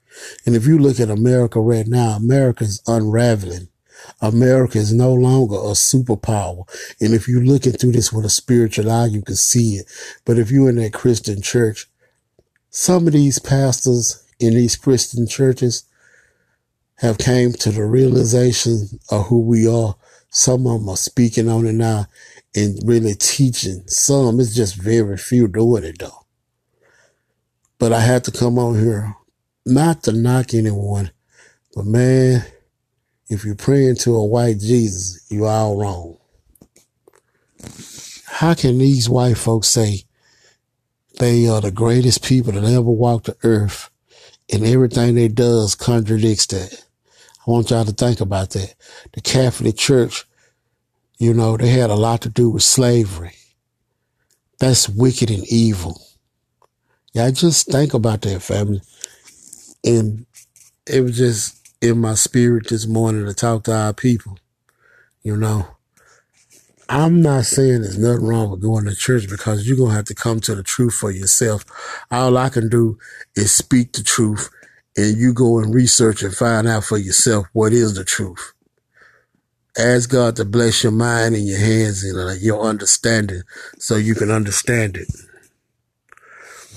[0.45, 3.68] And if you look at America right now, America's unraveling.
[4.22, 6.64] America is no longer a superpower.
[7.01, 9.91] And if you're looking through this with a spiritual eye, you can see it.
[10.24, 11.88] But if you're in that Christian church,
[12.70, 15.84] some of these pastors in these Christian churches
[16.99, 19.97] have came to the realization of who we are.
[20.30, 22.07] Some of them are speaking on it now
[22.55, 23.84] and really teaching.
[23.88, 26.22] Some, it's just very few doing it though.
[27.80, 29.15] But I had to come on here,
[29.65, 31.11] not to knock anyone,
[31.76, 32.45] but man,
[33.30, 36.17] if you're praying to a white Jesus, you're all wrong.
[38.26, 40.03] How can these white folks say
[41.19, 43.89] they are the greatest people that ever walked the earth
[44.51, 46.86] and everything they does contradicts that?
[47.45, 48.76] I want y'all to think about that.
[49.13, 50.26] The Catholic Church,
[51.17, 53.34] you know, they had a lot to do with slavery.
[54.59, 56.01] That's wicked and evil.
[57.14, 58.82] Yeah, I just think about that, family.
[59.86, 60.26] And
[60.88, 64.39] it was just in my spirit this morning to talk to our people.
[65.24, 65.68] You know,
[66.89, 70.05] I'm not saying there's nothing wrong with going to church because you're going to have
[70.05, 71.66] to come to the truth for yourself.
[72.11, 72.97] All I can do
[73.36, 74.49] is speak the truth
[74.97, 78.53] and you go and research and find out for yourself what is the truth.
[79.78, 83.43] Ask God to bless your mind and your hands and uh, your understanding
[83.80, 85.07] so you can understand it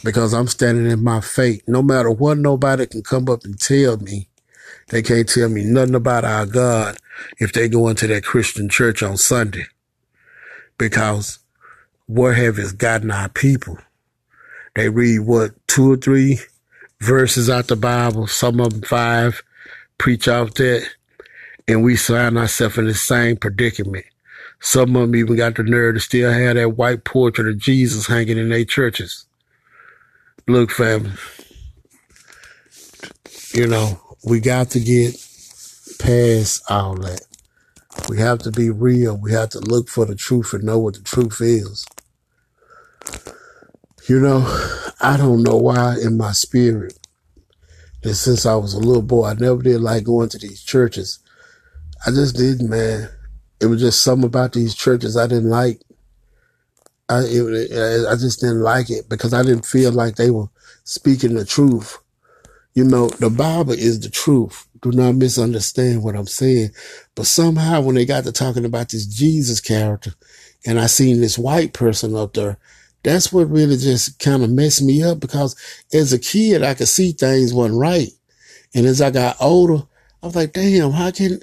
[0.07, 1.65] because I'm standing in my faith.
[1.67, 4.29] No matter what nobody can come up and tell me,
[4.91, 6.97] they can't tell me nothing about our God
[7.39, 9.67] if they go into that Christian church on Sunday.
[10.79, 11.41] Because
[12.07, 13.79] where have it gotten our people?
[14.77, 16.39] They read what, two or three
[17.01, 19.43] verses out the Bible, some of them five,
[19.99, 20.89] preach out that,
[21.67, 24.07] and we find ourselves in the same predicament.
[24.61, 28.07] Some of them even got the nerve to still have that white portrait of Jesus
[28.07, 29.26] hanging in their churches.
[30.49, 31.15] Look, fam,
[33.55, 35.15] you know, we got to get
[35.99, 37.23] past all that.
[38.09, 39.17] We have to be real.
[39.17, 41.87] We have to look for the truth and know what the truth is.
[44.09, 44.45] You know,
[45.01, 46.97] I don't know why in my spirit
[48.03, 51.19] that since I was a little boy, I never did like going to these churches.
[52.07, 53.09] I just didn't, man.
[53.61, 55.81] It was just something about these churches I didn't like.
[57.09, 60.49] I it, I just didn't like it because I didn't feel like they were
[60.85, 61.99] speaking the truth.
[62.75, 64.67] You know, the Bible is the truth.
[64.83, 66.71] Do not misunderstand what I'm saying.
[67.15, 70.13] But somehow when they got to talking about this Jesus character
[70.67, 72.59] and I seen this white person up there,
[73.03, 75.57] that's what really just kind of messed me up because
[75.95, 78.11] as a kid, I could see things wasn't right.
[78.75, 79.85] And as I got older,
[80.23, 81.41] I was like, damn, how can,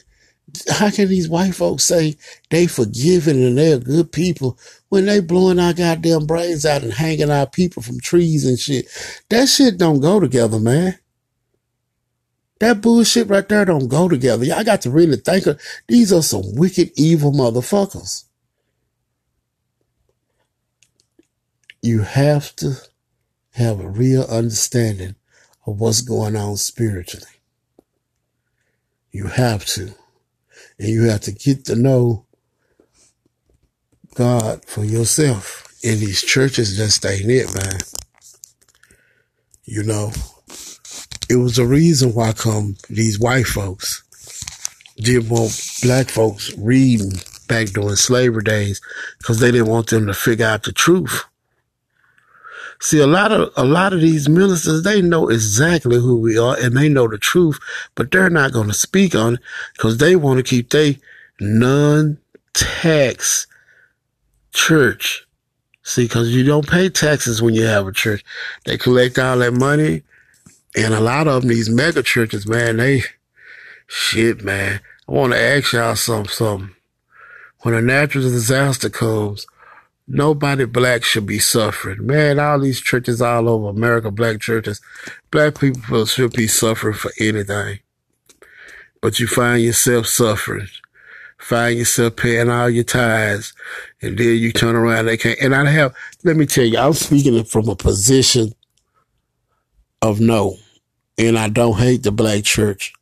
[0.69, 2.15] how can these white folks say
[2.49, 4.57] they forgiving and they're good people
[4.89, 8.87] when they blowing our goddamn brains out and hanging our people from trees and shit?
[9.29, 10.99] That shit don't go together, man.
[12.59, 14.45] That bullshit right there don't go together.
[14.45, 18.25] Y'all got to really think of these are some wicked, evil motherfuckers.
[21.81, 22.75] You have to
[23.55, 25.15] have a real understanding
[25.65, 27.27] of what's going on spiritually.
[29.11, 29.93] You have to.
[30.79, 32.25] And you have to get to know
[34.15, 35.67] God for yourself.
[35.83, 37.79] And these churches just ain't it, man.
[39.65, 40.11] You know,
[41.29, 44.03] it was a reason why come these white folks
[44.97, 47.13] didn't want black folks reading
[47.47, 48.81] back during slavery days
[49.17, 51.25] because they didn't want them to figure out the truth.
[52.83, 56.57] See, a lot of a lot of these ministers, they know exactly who we are
[56.59, 57.57] and they know the truth,
[57.95, 59.39] but they're not going to speak on it
[59.71, 60.95] because they want to keep their
[61.39, 62.17] non-tax
[64.51, 65.25] church.
[65.83, 68.25] See, because you don't pay taxes when you have a church.
[68.65, 70.03] They collect all that money,
[70.75, 73.03] and a lot of them, these mega churches, man, they
[73.87, 74.81] shit, man.
[75.07, 76.75] I want to ask y'all something, something.
[77.61, 79.47] When a natural disaster comes,
[80.07, 82.05] Nobody black should be suffering.
[82.05, 84.81] Man, all these churches all over America, black churches,
[85.31, 87.79] black people should be suffering for anything.
[89.01, 90.67] But you find yourself suffering.
[91.37, 93.53] Find yourself paying all your tithes.
[94.01, 95.39] And then you turn around, they can't.
[95.41, 95.93] And I have,
[96.23, 98.53] let me tell you, I'm speaking from a position
[100.01, 100.57] of no.
[101.17, 102.93] And I don't hate the black church.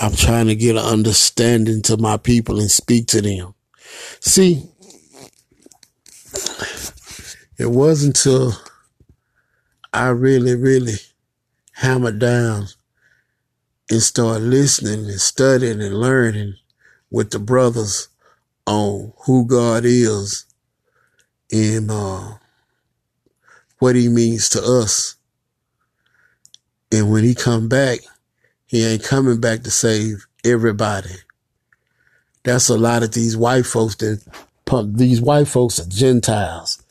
[0.00, 3.54] I'm trying to get an understanding to my people and speak to them.
[4.20, 4.68] See,
[7.58, 8.52] it wasn't until
[9.92, 10.94] I really, really
[11.72, 12.66] hammered down
[13.90, 16.54] and started listening and studying and learning
[17.10, 18.08] with the brothers
[18.66, 20.46] on who God is
[21.52, 22.34] and uh,
[23.78, 25.16] what he means to us.
[26.90, 28.00] And when he come back,
[28.66, 31.14] he ain't coming back to save everybody.
[32.42, 34.22] That's a lot of these white folks that
[34.84, 36.82] these white folks are Gentiles.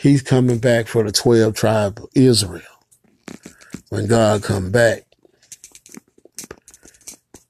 [0.00, 2.62] He's coming back for the 12 tribe of Israel.
[3.88, 5.04] When God come back.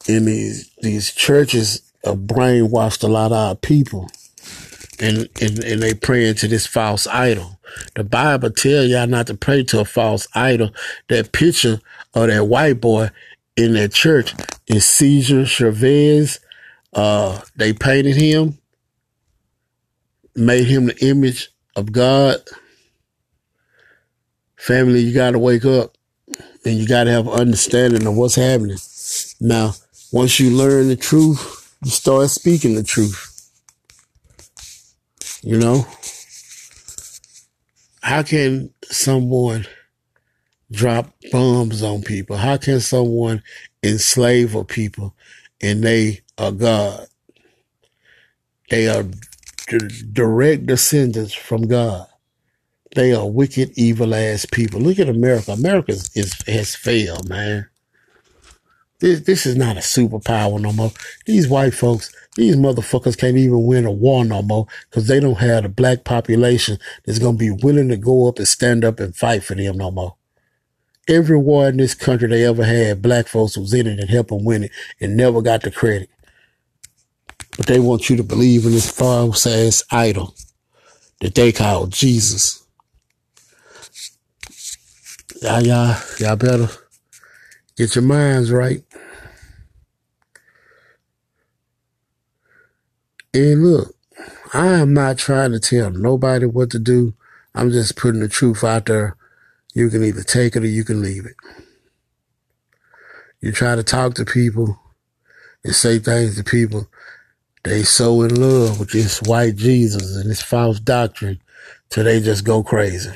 [0.09, 4.09] And these, these churches have brainwashed a lot of our people.
[5.01, 7.59] And, and, and they praying to this false idol.
[7.95, 10.71] The Bible tell y'all not to pray to a false idol.
[11.09, 11.81] That picture
[12.15, 13.11] of that white boy
[13.57, 14.35] in that church
[14.67, 16.41] is Caesar Chavez.
[16.93, 18.59] Uh, they painted him,
[20.37, 22.37] made him the image of God,
[24.57, 25.97] family, you got to wake up
[26.65, 28.79] and you got to have understanding of what's happening.
[29.41, 29.73] Now,
[30.13, 33.33] once you learn the truth, you start speaking the truth.
[35.43, 35.87] You know?
[38.01, 39.67] How can someone
[40.71, 42.37] drop bombs on people?
[42.37, 43.43] How can someone
[43.83, 45.15] enslave a people
[45.61, 47.07] and they are God?
[48.71, 49.05] They are
[50.13, 52.07] direct descendants from God.
[52.95, 54.81] They are wicked, evil ass people.
[54.81, 55.53] Look at America.
[55.53, 57.69] America is, has failed, man.
[58.99, 60.93] This this is not a superpower no more.
[61.27, 65.39] These white folks, these motherfuckers can't even win a war no more because they don't
[65.39, 69.15] have the black population that's gonna be willing to go up and stand up and
[69.15, 70.17] fight for them no more.
[71.09, 74.31] Every war in this country they ever had, black folks was in it and helped
[74.31, 76.09] them win it and never got the credit.
[77.57, 80.35] But they want you to believe in this false ass idol
[81.21, 82.67] that they call Jesus.
[85.43, 86.69] Y'all, y'all, y'all better
[87.77, 88.83] get your minds right.
[93.33, 93.95] And look,
[94.55, 97.15] I am not trying to tell nobody what to do.
[97.55, 99.17] I'm just putting the truth out there.
[99.75, 101.37] You can either take it or you can leave it.
[103.41, 104.79] You try to talk to people
[105.63, 106.89] and say things to people.
[107.67, 111.43] They so in love with this white Jesus and this false doctrine
[111.91, 113.11] till they just go crazy.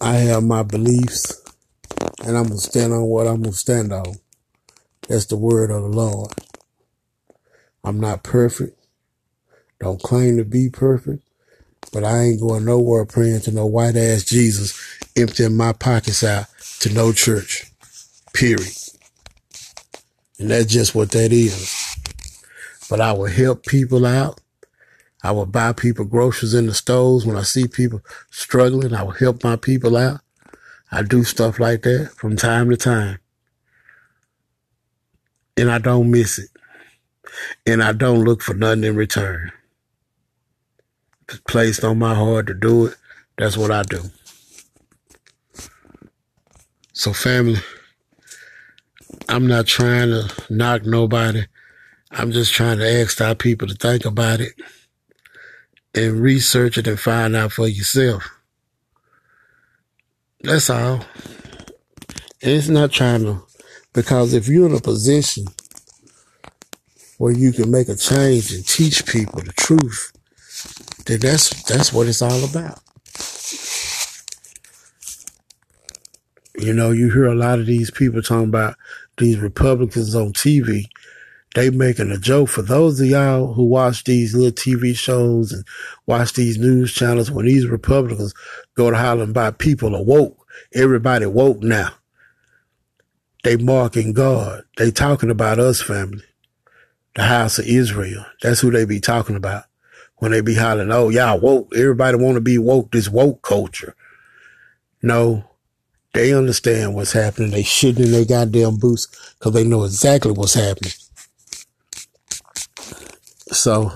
[0.00, 1.42] I have my beliefs
[2.24, 4.14] and I'm to stand on what I'm to stand on.
[5.08, 6.30] That's the word of the Lord.
[7.82, 8.78] I'm not perfect.
[9.80, 11.24] Don't claim to be perfect.
[11.92, 14.80] But I ain't going nowhere praying to no white ass Jesus,
[15.16, 16.46] emptying my pockets out
[16.82, 17.64] to no church.
[18.32, 18.89] Period.
[20.40, 21.96] And that's just what that is.
[22.88, 24.40] But I will help people out.
[25.22, 28.94] I will buy people groceries in the stores when I see people struggling.
[28.94, 30.20] I will help my people out.
[30.90, 33.18] I do stuff like that from time to time.
[35.58, 36.48] And I don't miss it.
[37.66, 39.52] And I don't look for nothing in return.
[41.28, 42.96] It's placed on my heart to do it,
[43.36, 44.04] that's what I do.
[46.94, 47.60] So, family,
[49.28, 51.46] I'm not trying to knock nobody.
[52.10, 54.52] I'm just trying to ask our people to think about it
[55.94, 58.28] and research it and find out for yourself.
[60.40, 61.04] That's all.
[62.42, 63.42] And it's not trying to,
[63.92, 65.44] because if you're in a position
[67.18, 70.12] where you can make a change and teach people the truth,
[71.06, 72.80] then that's that's what it's all about.
[76.56, 78.74] You know, you hear a lot of these people talking about
[79.20, 80.86] these Republicans on TV.
[81.54, 85.64] They making a joke for those of y'all who watch these little TV shows and
[86.06, 87.30] watch these news channels.
[87.30, 88.34] When these Republicans
[88.74, 91.90] go to hollering about people are woke, everybody woke now.
[93.42, 94.64] They marking God.
[94.76, 96.24] They talking about us, family.
[97.14, 98.24] The house of Israel.
[98.42, 99.64] That's who they be talking about
[100.20, 101.74] when they be hollering, oh, y'all woke.
[101.74, 103.96] Everybody want to be woke, this woke culture.
[105.02, 105.49] No,
[106.12, 107.50] they understand what's happening.
[107.50, 109.06] They shitting in their goddamn boots
[109.38, 110.92] because they know exactly what's happening.
[113.52, 113.92] So,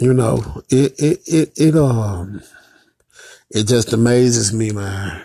[0.00, 2.42] you know, it, it, it, it, um,
[3.50, 5.22] it just amazes me, man,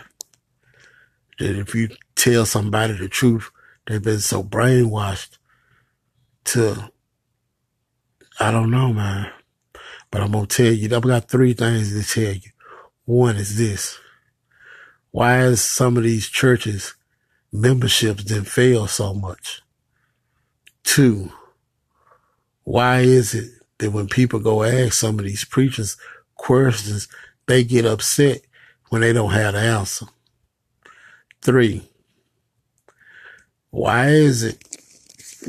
[1.38, 3.50] that if you tell somebody the truth,
[3.86, 5.38] they've been so brainwashed
[6.44, 6.90] to,
[8.40, 9.30] I don't know, man.
[10.10, 12.50] But I'm to tell you, I've got three things to tell you.
[13.04, 13.98] One is this.
[15.16, 16.94] Why is some of these churches
[17.50, 19.62] memberships didn't fail so much?
[20.84, 21.32] Two,
[22.64, 23.48] why is it
[23.78, 25.96] that when people go ask some of these preachers
[26.34, 27.08] questions,
[27.46, 28.42] they get upset
[28.90, 30.04] when they don't have the answer?
[31.40, 31.88] Three,
[33.70, 34.60] why is it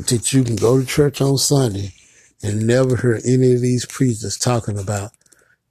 [0.06, 1.92] that you can go to church on Sunday
[2.42, 5.10] and never hear any of these preachers talking about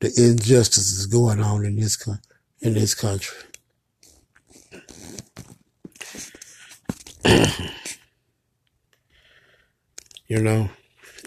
[0.02, 2.08] the injustices going on in this
[2.62, 3.47] in this country?
[10.28, 10.70] you know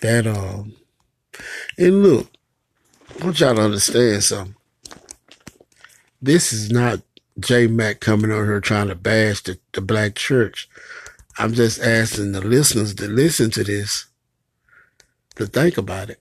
[0.01, 0.74] that um
[1.78, 2.28] and look
[3.20, 4.55] I want y'all to understand something.
[6.22, 7.01] This is not
[7.38, 10.68] j mac coming on here trying to bash the, the black church.
[11.38, 14.07] I'm just asking the listeners to listen to this
[15.36, 16.20] to think about it.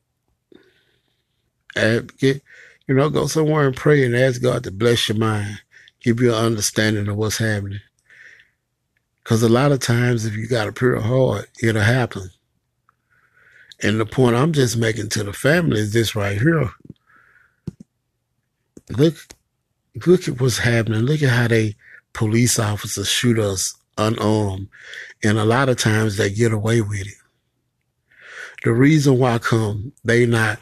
[1.76, 2.42] And get
[2.88, 5.62] you know go somewhere and pray and ask god to bless your mind
[6.02, 7.80] give you an understanding of what's happening
[9.24, 12.30] because a lot of times, if you got a pure heart, it'll happen.
[13.82, 16.70] And the point I'm just making to the family is this right here.
[18.90, 19.16] Look,
[20.06, 21.02] look at what's happening.
[21.02, 21.76] Look at how they
[22.14, 24.68] police officers shoot us unarmed.
[25.24, 27.14] And a lot of times they get away with it.
[28.64, 30.60] The reason why come they not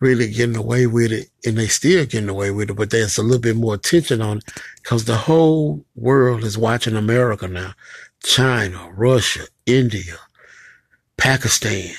[0.00, 3.22] really getting away with it and they still getting away with it, but there's a
[3.22, 4.40] little bit more attention on
[4.82, 7.72] because the whole world is watching America now.
[8.22, 10.16] China, Russia, India,
[11.16, 11.94] Pakistan,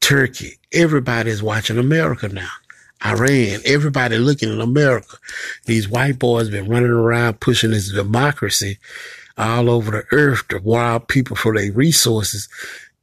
[0.00, 2.50] Turkey, everybody is watching America now.
[3.04, 5.16] Iran, everybody looking at America.
[5.66, 8.78] These white boys been running around pushing this democracy
[9.36, 12.48] all over the earth to wild people for their resources.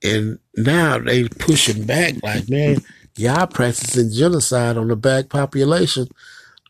[0.04, 2.78] And now they pushing back like, man,
[3.20, 6.08] Y'all practicing genocide on the black population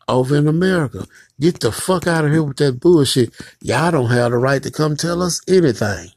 [0.08, 1.06] over in America.
[1.38, 3.32] Get the fuck out of here with that bullshit.
[3.62, 6.08] Y'all don't have the right to come tell us anything.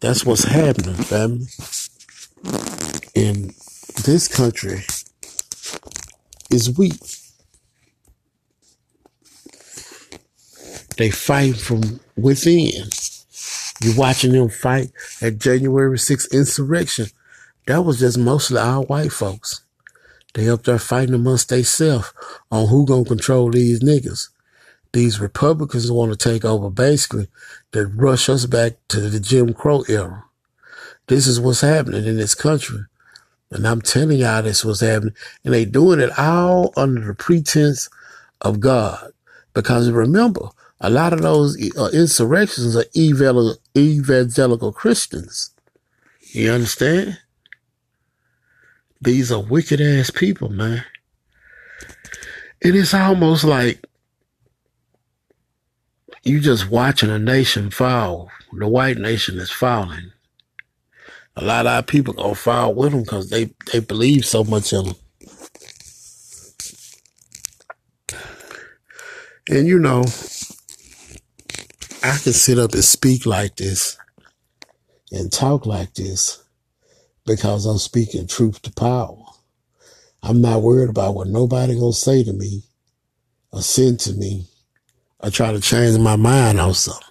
[0.00, 1.46] That's what's happening, family.
[3.14, 3.54] In
[4.04, 4.80] this country
[6.50, 7.00] is weak.
[10.98, 12.90] They fight from within.
[13.80, 14.90] You're watching them fight
[15.22, 17.06] at January 6th insurrection
[17.68, 19.62] that was just mostly our white folks.
[20.32, 22.12] They up there fighting amongst themselves
[22.50, 24.30] on who gonna control these niggas.
[24.92, 27.28] These Republicans want to take over basically
[27.72, 30.24] to rush us back to the Jim Crow era.
[31.08, 32.80] This is what's happening in this country.
[33.50, 35.14] And I'm telling y'all this was happening.
[35.44, 37.90] And they doing it all under the pretense
[38.40, 39.12] of God.
[39.52, 40.48] Because remember,
[40.80, 45.50] A lot of those uh, insurrections are evangelical Christians.
[46.32, 47.18] You understand?
[49.00, 50.84] These are wicked ass people, man.
[52.60, 53.84] It is almost like
[56.24, 58.30] you just watching a nation fall.
[58.52, 60.12] The white nation is falling.
[61.36, 64.72] A lot of our people gonna fall with them because they, they believe so much
[64.72, 64.96] in them.
[69.48, 70.00] And you know,
[72.02, 73.96] I can sit up and speak like this
[75.12, 76.42] and talk like this
[77.28, 79.18] because I'm speaking truth to power.
[80.22, 82.62] I'm not worried about what nobody gonna say to me
[83.52, 84.46] or send to me
[85.20, 87.04] or try to change my mind on something.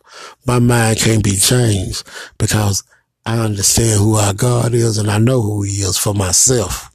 [0.45, 2.03] My mind can't be changed
[2.37, 2.83] because
[3.25, 6.91] I understand who our God is and I know who he is for myself.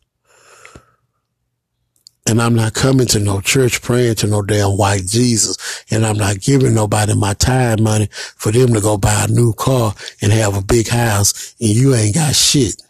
[2.26, 5.84] And I'm not coming to no church praying to no damn white Jesus.
[5.90, 9.52] And I'm not giving nobody my time money for them to go buy a new
[9.52, 12.80] car and have a big house and you ain't got shit.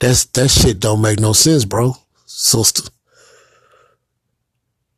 [0.00, 1.94] That's, that shit don't make no sense, bro.
[2.26, 2.90] Sister.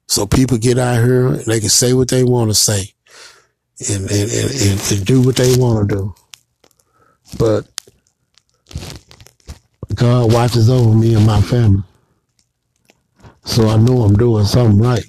[0.07, 2.93] So people get out here, they can say what they want to say
[3.89, 6.15] and, and, and, and do what they want to do.
[7.39, 7.69] But
[9.95, 11.83] God watches over me and my family.
[13.45, 15.05] So I know I'm doing something right.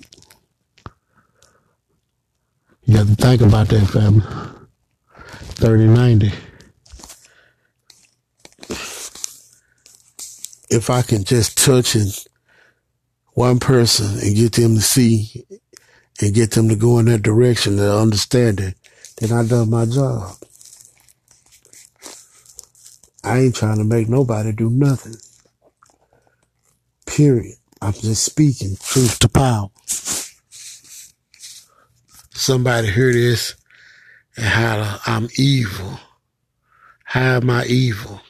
[2.86, 4.22] You have to think about that, family.
[5.56, 6.32] 3090.
[10.72, 12.08] If I can just touch in
[13.34, 15.46] one person and get them to see
[16.22, 18.76] and get them to go in that direction, to understand it,
[19.20, 20.36] then I done my job.
[23.24, 25.16] I ain't trying to make nobody do nothing.
[27.08, 27.56] Period.
[27.82, 29.70] I'm just speaking truth to power.
[32.34, 33.56] Somebody hear this
[34.38, 36.00] and holler, I'm evil.
[37.06, 38.22] How am I evil?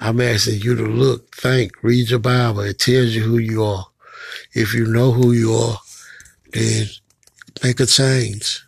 [0.00, 2.60] I'm asking you to look, think, read your Bible.
[2.60, 3.86] It tells you who you are.
[4.52, 5.78] If you know who you are,
[6.52, 6.86] then
[7.62, 8.64] make a change.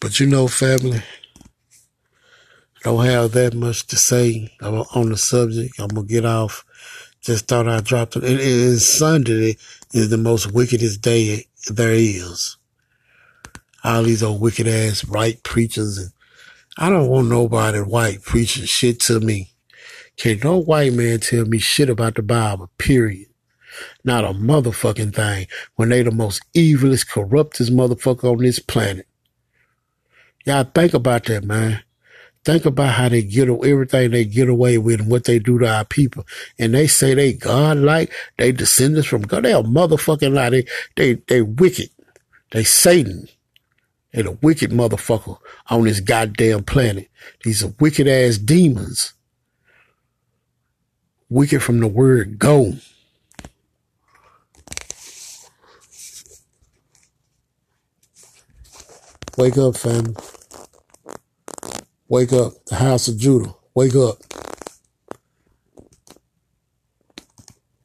[0.00, 1.02] But you know, family,
[2.82, 5.80] don't have that much to say on the subject.
[5.80, 6.64] I'm gonna get off.
[7.22, 8.24] Just thought I dropped it.
[8.24, 9.56] It is Sunday
[9.94, 12.58] is the most wickedest day there is.
[13.82, 16.13] All these old wicked ass right preachers and
[16.76, 19.50] I don't want nobody white preaching shit to me.
[20.16, 23.28] Can't no white man tell me shit about the Bible, period.
[24.04, 25.46] Not a motherfucking thing
[25.76, 29.06] when they the most evilest, corruptest motherfucker on this planet.
[30.44, 31.82] Y'all think about that, man.
[32.44, 35.66] Think about how they get everything they get away with and what they do to
[35.66, 36.26] our people.
[36.58, 39.44] And they say they God like, they descendants from God.
[39.44, 40.50] They a motherfucking lie.
[40.50, 41.88] They, they, they wicked.
[42.50, 43.28] They Satan.
[44.14, 45.38] They a wicked motherfucker
[45.68, 47.08] on this goddamn planet.
[47.42, 49.12] These are wicked ass demons.
[51.28, 52.74] Wicked from the word go.
[59.36, 60.14] Wake up, fam.
[62.06, 63.52] Wake up, the house of Judah.
[63.74, 64.18] Wake up.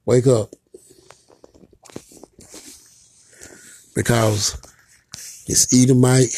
[0.06, 0.54] Wake up.
[3.96, 4.56] Because
[5.50, 6.30] it's Edomite,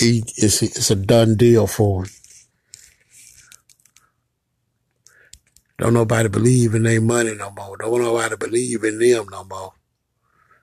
[0.00, 2.10] it's, it's a done deal for him.
[5.78, 7.76] Don't nobody believe in their money no more.
[7.76, 9.72] Don't nobody believe in them no more.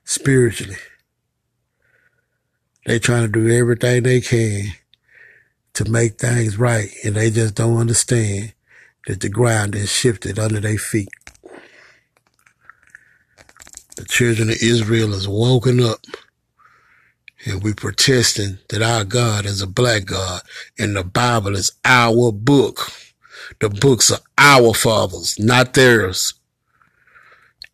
[0.04, 0.76] Spiritually.
[2.86, 4.72] They trying to do everything they can
[5.74, 8.54] to make things right, and they just don't understand
[9.06, 11.08] that the ground is shifted under their feet.
[13.96, 16.00] The children of Israel is woken up,
[17.44, 20.42] and we protesting that our God is a black God,
[20.78, 22.90] and the Bible is our book.
[23.60, 26.34] The books are our fathers, not theirs.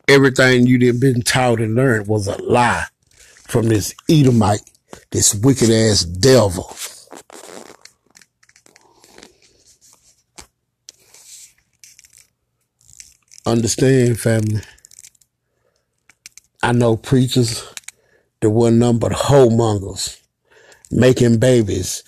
[0.09, 2.87] Everything you did been taught and learned was a lie
[3.49, 4.69] from this Edomite,
[5.11, 6.77] this wicked ass devil.
[13.47, 14.61] Understand, family.
[16.63, 17.65] I know preachers
[18.41, 20.21] that were nothing but homongers,
[20.91, 22.03] making babies,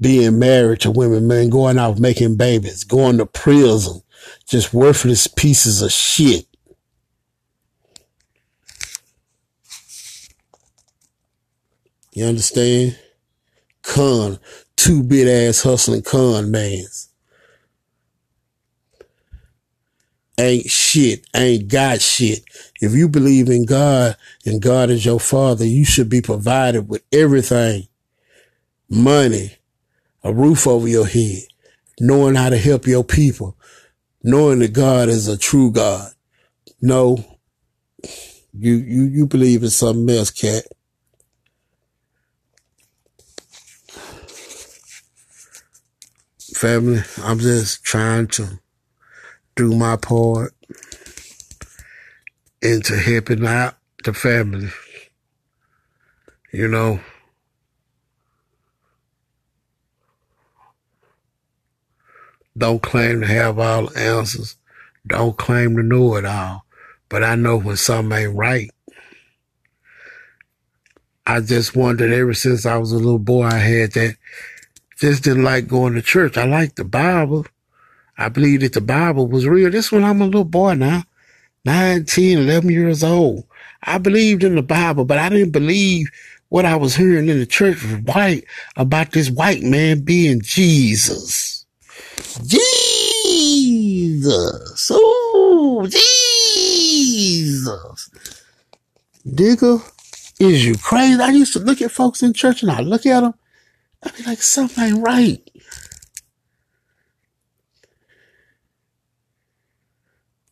[0.00, 4.02] being married to women, man, going out making babies, going to prison,
[4.46, 6.46] just worthless pieces of shit.
[12.12, 12.98] You understand?
[13.82, 14.38] Con,
[14.76, 17.10] two bit ass hustling con mans.
[20.38, 22.44] Ain't shit, ain't got shit.
[22.80, 27.02] If you believe in God and God is your father, you should be provided with
[27.12, 27.88] everything.
[28.88, 29.56] Money,
[30.22, 31.42] a roof over your head,
[32.00, 33.56] knowing how to help your people,
[34.22, 36.12] knowing that God is a true God.
[36.80, 37.16] No,
[38.52, 40.64] you, you, you believe in something else, cat.
[46.54, 48.60] Family, I'm just trying to
[49.56, 50.54] do my part
[52.60, 53.74] into helping out
[54.04, 54.68] the family.
[56.52, 57.00] You know,
[62.56, 64.56] don't claim to have all the answers.
[65.06, 66.64] Don't claim to know it all.
[67.08, 68.70] But I know when something ain't right.
[71.26, 74.16] I just wondered ever since I was a little boy, I had that
[74.98, 76.36] just didn't like going to church.
[76.36, 77.46] I liked the Bible.
[78.18, 79.70] I believed that the Bible was real.
[79.70, 81.04] This when I'm a little boy now,
[81.64, 83.44] 9, 10, 11 years old.
[83.82, 86.08] I believed in the Bible, but I didn't believe
[86.48, 88.44] what I was hearing in the church was white
[88.76, 91.66] about this white man being Jesus.
[92.44, 93.70] Jesus.
[94.92, 95.86] Oh,
[97.10, 98.10] Jesus.
[99.34, 99.78] Digger,
[100.40, 101.20] is you crazy?
[101.20, 103.34] I used to look at folks in church and I look at them
[104.02, 105.45] I'd be like, something ain't right.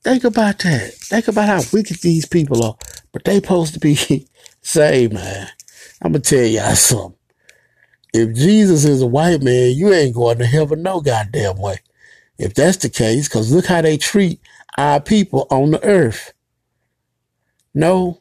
[0.04, 0.94] Think about that.
[0.94, 2.76] Think about how wicked these people are.
[3.12, 4.28] But they supposed to be
[4.62, 5.48] saved, man.
[6.02, 7.18] I'm gonna tell y'all something.
[8.14, 11.78] If Jesus is a white man, you ain't going to heaven no goddamn way.
[12.38, 14.40] If that's the case, because look how they treat
[14.78, 16.32] our people on the earth.
[17.74, 18.20] No,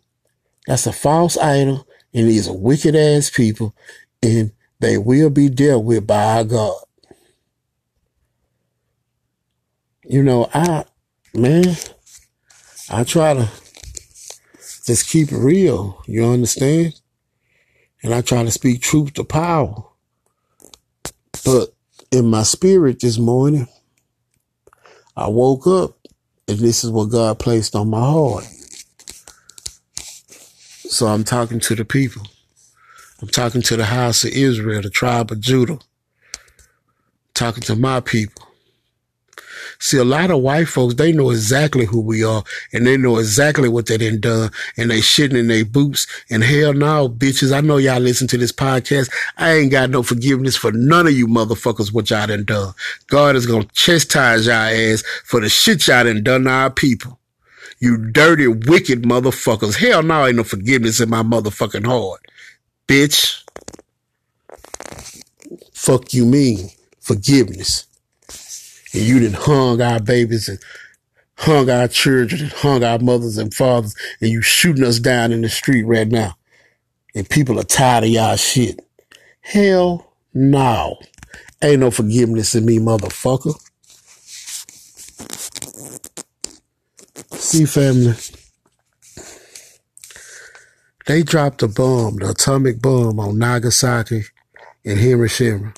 [0.67, 3.75] that's a false idol, and these are wicked ass people,
[4.23, 6.77] and they will be dealt with by our God.
[10.05, 10.85] You know, I,
[11.35, 11.75] man,
[12.89, 13.49] I try to
[14.85, 16.03] just keep it real.
[16.07, 16.99] You understand?
[18.03, 19.83] And I try to speak truth to power.
[21.45, 21.69] But
[22.11, 23.67] in my spirit this morning,
[25.17, 25.97] I woke up
[26.47, 28.45] and this is what God placed on my heart.
[30.75, 32.23] So I'm talking to the people.
[33.21, 35.79] I'm talking to the house of Israel, the tribe of Judah.
[37.33, 38.42] talking to my people.
[39.83, 43.17] See, a lot of white folks, they know exactly who we are and they know
[43.17, 46.07] exactly what they done done and they shitting in their boots.
[46.29, 49.11] And hell no, bitches, I know y'all listen to this podcast.
[49.37, 52.73] I ain't got no forgiveness for none of you motherfuckers what y'all done done.
[53.07, 56.69] God is going to chastise y'all ass for the shit y'all done done to our
[56.69, 57.19] people.
[57.79, 59.75] You dirty, wicked motherfuckers.
[59.75, 62.21] Hell no, ain't no forgiveness in my motherfucking heart
[62.87, 63.43] bitch.
[65.73, 66.69] Fuck you mean
[66.99, 67.85] forgiveness.
[68.93, 70.59] And you done hung our babies and
[71.37, 75.41] hung our children and hung our mothers and fathers and you shooting us down in
[75.41, 76.37] the street right now.
[77.15, 78.79] And people are tired of y'all shit.
[79.41, 80.99] Hell no.
[81.61, 83.59] Ain't no forgiveness in me, motherfucker.
[87.35, 88.15] See, family.
[91.05, 94.23] They dropped a bomb, the atomic bomb on Nagasaki
[94.85, 95.73] and Hiroshima.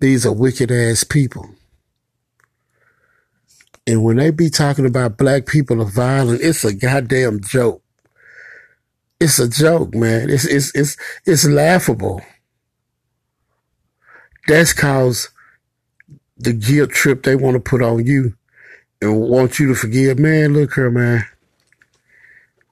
[0.00, 1.48] These are wicked ass people.
[3.86, 7.82] And when they be talking about black people are violent, it's a goddamn joke.
[9.20, 10.28] It's a joke, man.
[10.30, 12.20] It's it's it's it's laughable.
[14.48, 15.30] That's cause
[16.36, 18.34] the guilt trip they want to put on you
[19.00, 20.18] and want you to forgive.
[20.18, 21.26] Man, look here, man.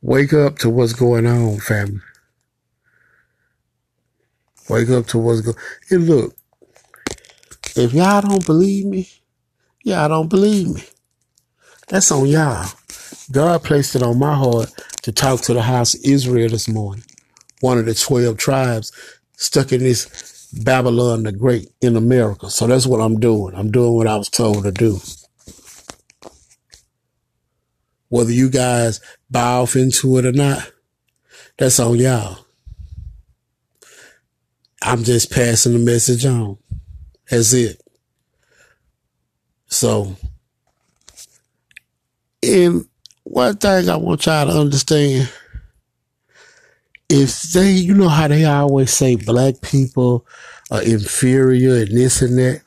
[0.03, 2.01] Wake up to what's going on, family.
[4.69, 5.57] Wake up to what's going
[5.91, 6.37] And look,
[7.77, 9.09] if y'all don't believe me,
[9.83, 10.85] y'all don't believe me.
[11.89, 12.67] That's on y'all.
[13.31, 17.05] God placed it on my heart to talk to the house of Israel this morning.
[17.61, 18.93] One of the 12 tribes
[19.37, 22.51] stuck in this Babylon the Great in America.
[22.51, 23.55] So that's what I'm doing.
[23.55, 24.99] I'm doing what I was told to do.
[28.09, 29.01] Whether you guys
[29.31, 30.71] buy off into it or not,
[31.59, 32.39] that's on y'all.
[34.83, 36.59] I'm just passing the message on.
[37.31, 37.81] That's it.
[39.67, 40.15] So,
[42.45, 42.85] and
[43.25, 45.33] one thing I want y'all to understand,
[47.09, 50.27] if they, you know how they always say black people
[50.71, 52.63] are inferior and this and that.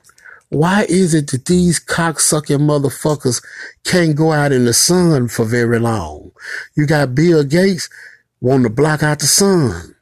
[0.49, 3.43] Why is it that these cocksucking motherfuckers
[3.83, 6.31] can't go out in the sun for very long?
[6.75, 7.89] You got Bill Gates
[8.39, 9.93] wanting to block out the sun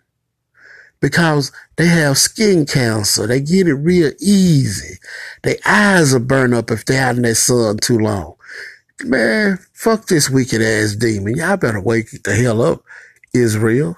[1.01, 3.25] because they have skin cancer.
[3.25, 4.99] They get it real easy.
[5.41, 8.34] Their eyes will burn up if they're out in that sun too long.
[9.03, 11.35] Man, fuck this wicked ass demon.
[11.37, 12.83] Y'all better wake the hell up,
[13.33, 13.97] Israel.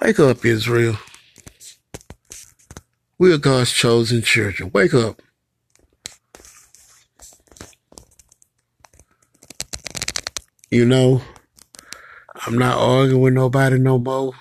[0.00, 0.98] Wake up, Israel.
[3.18, 4.70] We are God's chosen children.
[4.74, 5.22] Wake up.
[10.70, 11.22] You know,
[12.46, 14.32] I'm not arguing with nobody no more.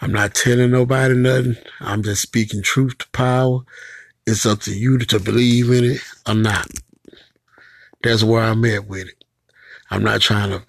[0.00, 1.56] I'm not telling nobody nothing.
[1.80, 3.60] I'm just speaking truth to power.
[4.30, 6.68] It's up to you to believe in it or not.
[8.04, 9.24] That's where I'm at with it.
[9.90, 10.62] I'm not trying to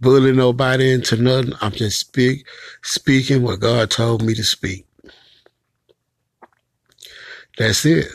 [0.00, 1.52] bully nobody into nothing.
[1.60, 2.44] I'm just speak
[2.82, 4.84] speaking what God told me to speak.
[7.56, 8.08] That's it.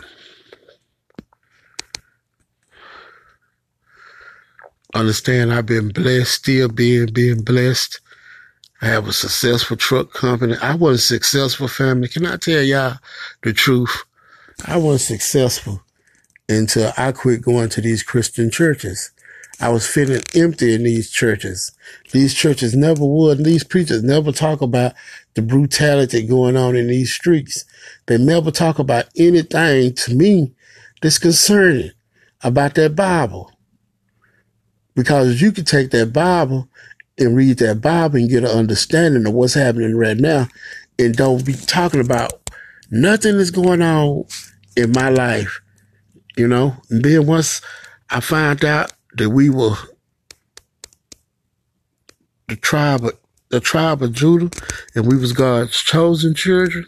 [4.93, 8.01] Understand I've been blessed, still being being blessed.
[8.81, 10.57] I have a successful truck company.
[10.61, 12.09] I wasn't successful, family.
[12.09, 12.97] Can I tell y'all
[13.43, 14.03] the truth?
[14.65, 15.81] I wasn't successful
[16.49, 19.11] until I quit going to these Christian churches.
[19.61, 21.71] I was feeling empty in these churches.
[22.11, 23.43] These churches never would.
[23.43, 24.93] These preachers never talk about
[25.33, 27.65] the brutality going on in these streets.
[28.05, 30.53] They never talk about anything to me
[31.01, 31.91] that's concerning
[32.41, 33.51] about that Bible.
[34.95, 36.69] Because you can take that Bible
[37.17, 40.47] and read that Bible and get an understanding of what's happening right now
[40.97, 42.33] and don't be talking about
[42.91, 44.25] nothing that's going on
[44.75, 45.61] in my life,
[46.37, 46.75] you know.
[46.89, 47.61] And then once
[48.09, 49.75] I found out that we were
[52.47, 53.17] the tribe of
[53.49, 54.49] the tribe of Judah
[54.93, 56.85] and we was God's chosen children,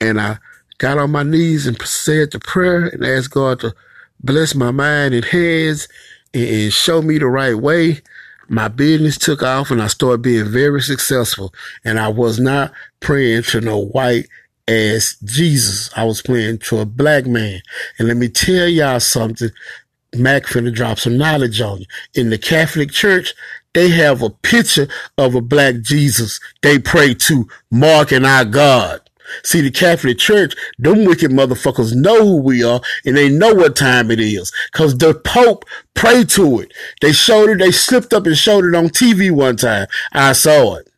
[0.00, 0.38] and I
[0.78, 3.74] got on my knees and said the prayer and asked God to
[4.22, 5.88] bless my mind and hands
[6.34, 8.02] and show me the right way.
[8.48, 11.54] My business took off and I started being very successful.
[11.84, 14.26] And I was not praying to no white
[14.68, 15.90] ass Jesus.
[15.96, 17.62] I was praying to a black man.
[17.98, 19.50] And let me tell y'all something.
[20.14, 21.86] Mac finna drop some knowledge on you.
[22.14, 23.34] In the Catholic Church,
[23.72, 29.00] they have a picture of a black Jesus they pray to, marking our God.
[29.44, 33.76] See, the Catholic Church, them wicked motherfuckers know who we are and they know what
[33.76, 34.52] time it is.
[34.72, 35.64] Cause the Pope
[35.94, 36.72] prayed to it.
[37.00, 39.86] They showed it, they slipped up and showed it on TV one time.
[40.12, 40.91] I saw it.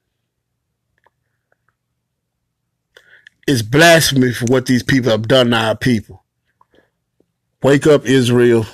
[3.46, 6.24] It's blasphemy for what these people have done to our people.
[7.62, 8.66] Wake up, Israel.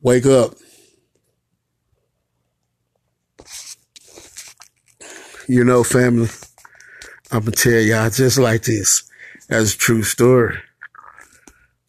[0.00, 0.54] Wake up.
[5.48, 6.28] You know, family,
[7.32, 9.04] I'm gonna tell y'all just like this.
[9.48, 10.58] That's a true story.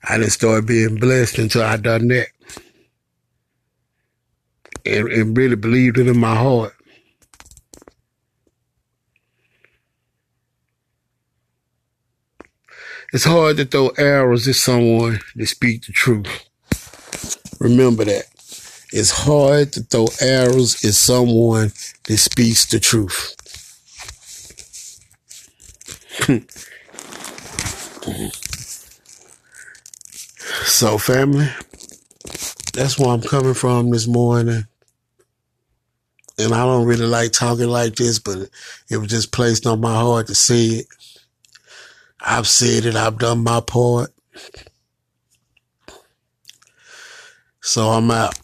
[0.07, 2.27] I didn't start being blessed until I done that.
[4.85, 6.73] And, and really believed it in my heart.
[13.13, 16.47] It's hard to throw arrows at someone that speak the truth.
[17.59, 18.23] Remember that.
[18.93, 21.73] It's hard to throw arrows at someone
[22.05, 23.35] that speaks the truth.
[30.65, 31.49] so, family,
[32.73, 34.63] that's where I'm coming from this morning.
[36.37, 38.49] And I don't really like talking like this, but
[38.89, 40.85] it was just placed on my heart to say it.
[42.23, 44.11] I've said it, I've done my part.
[47.61, 48.35] So I'm out.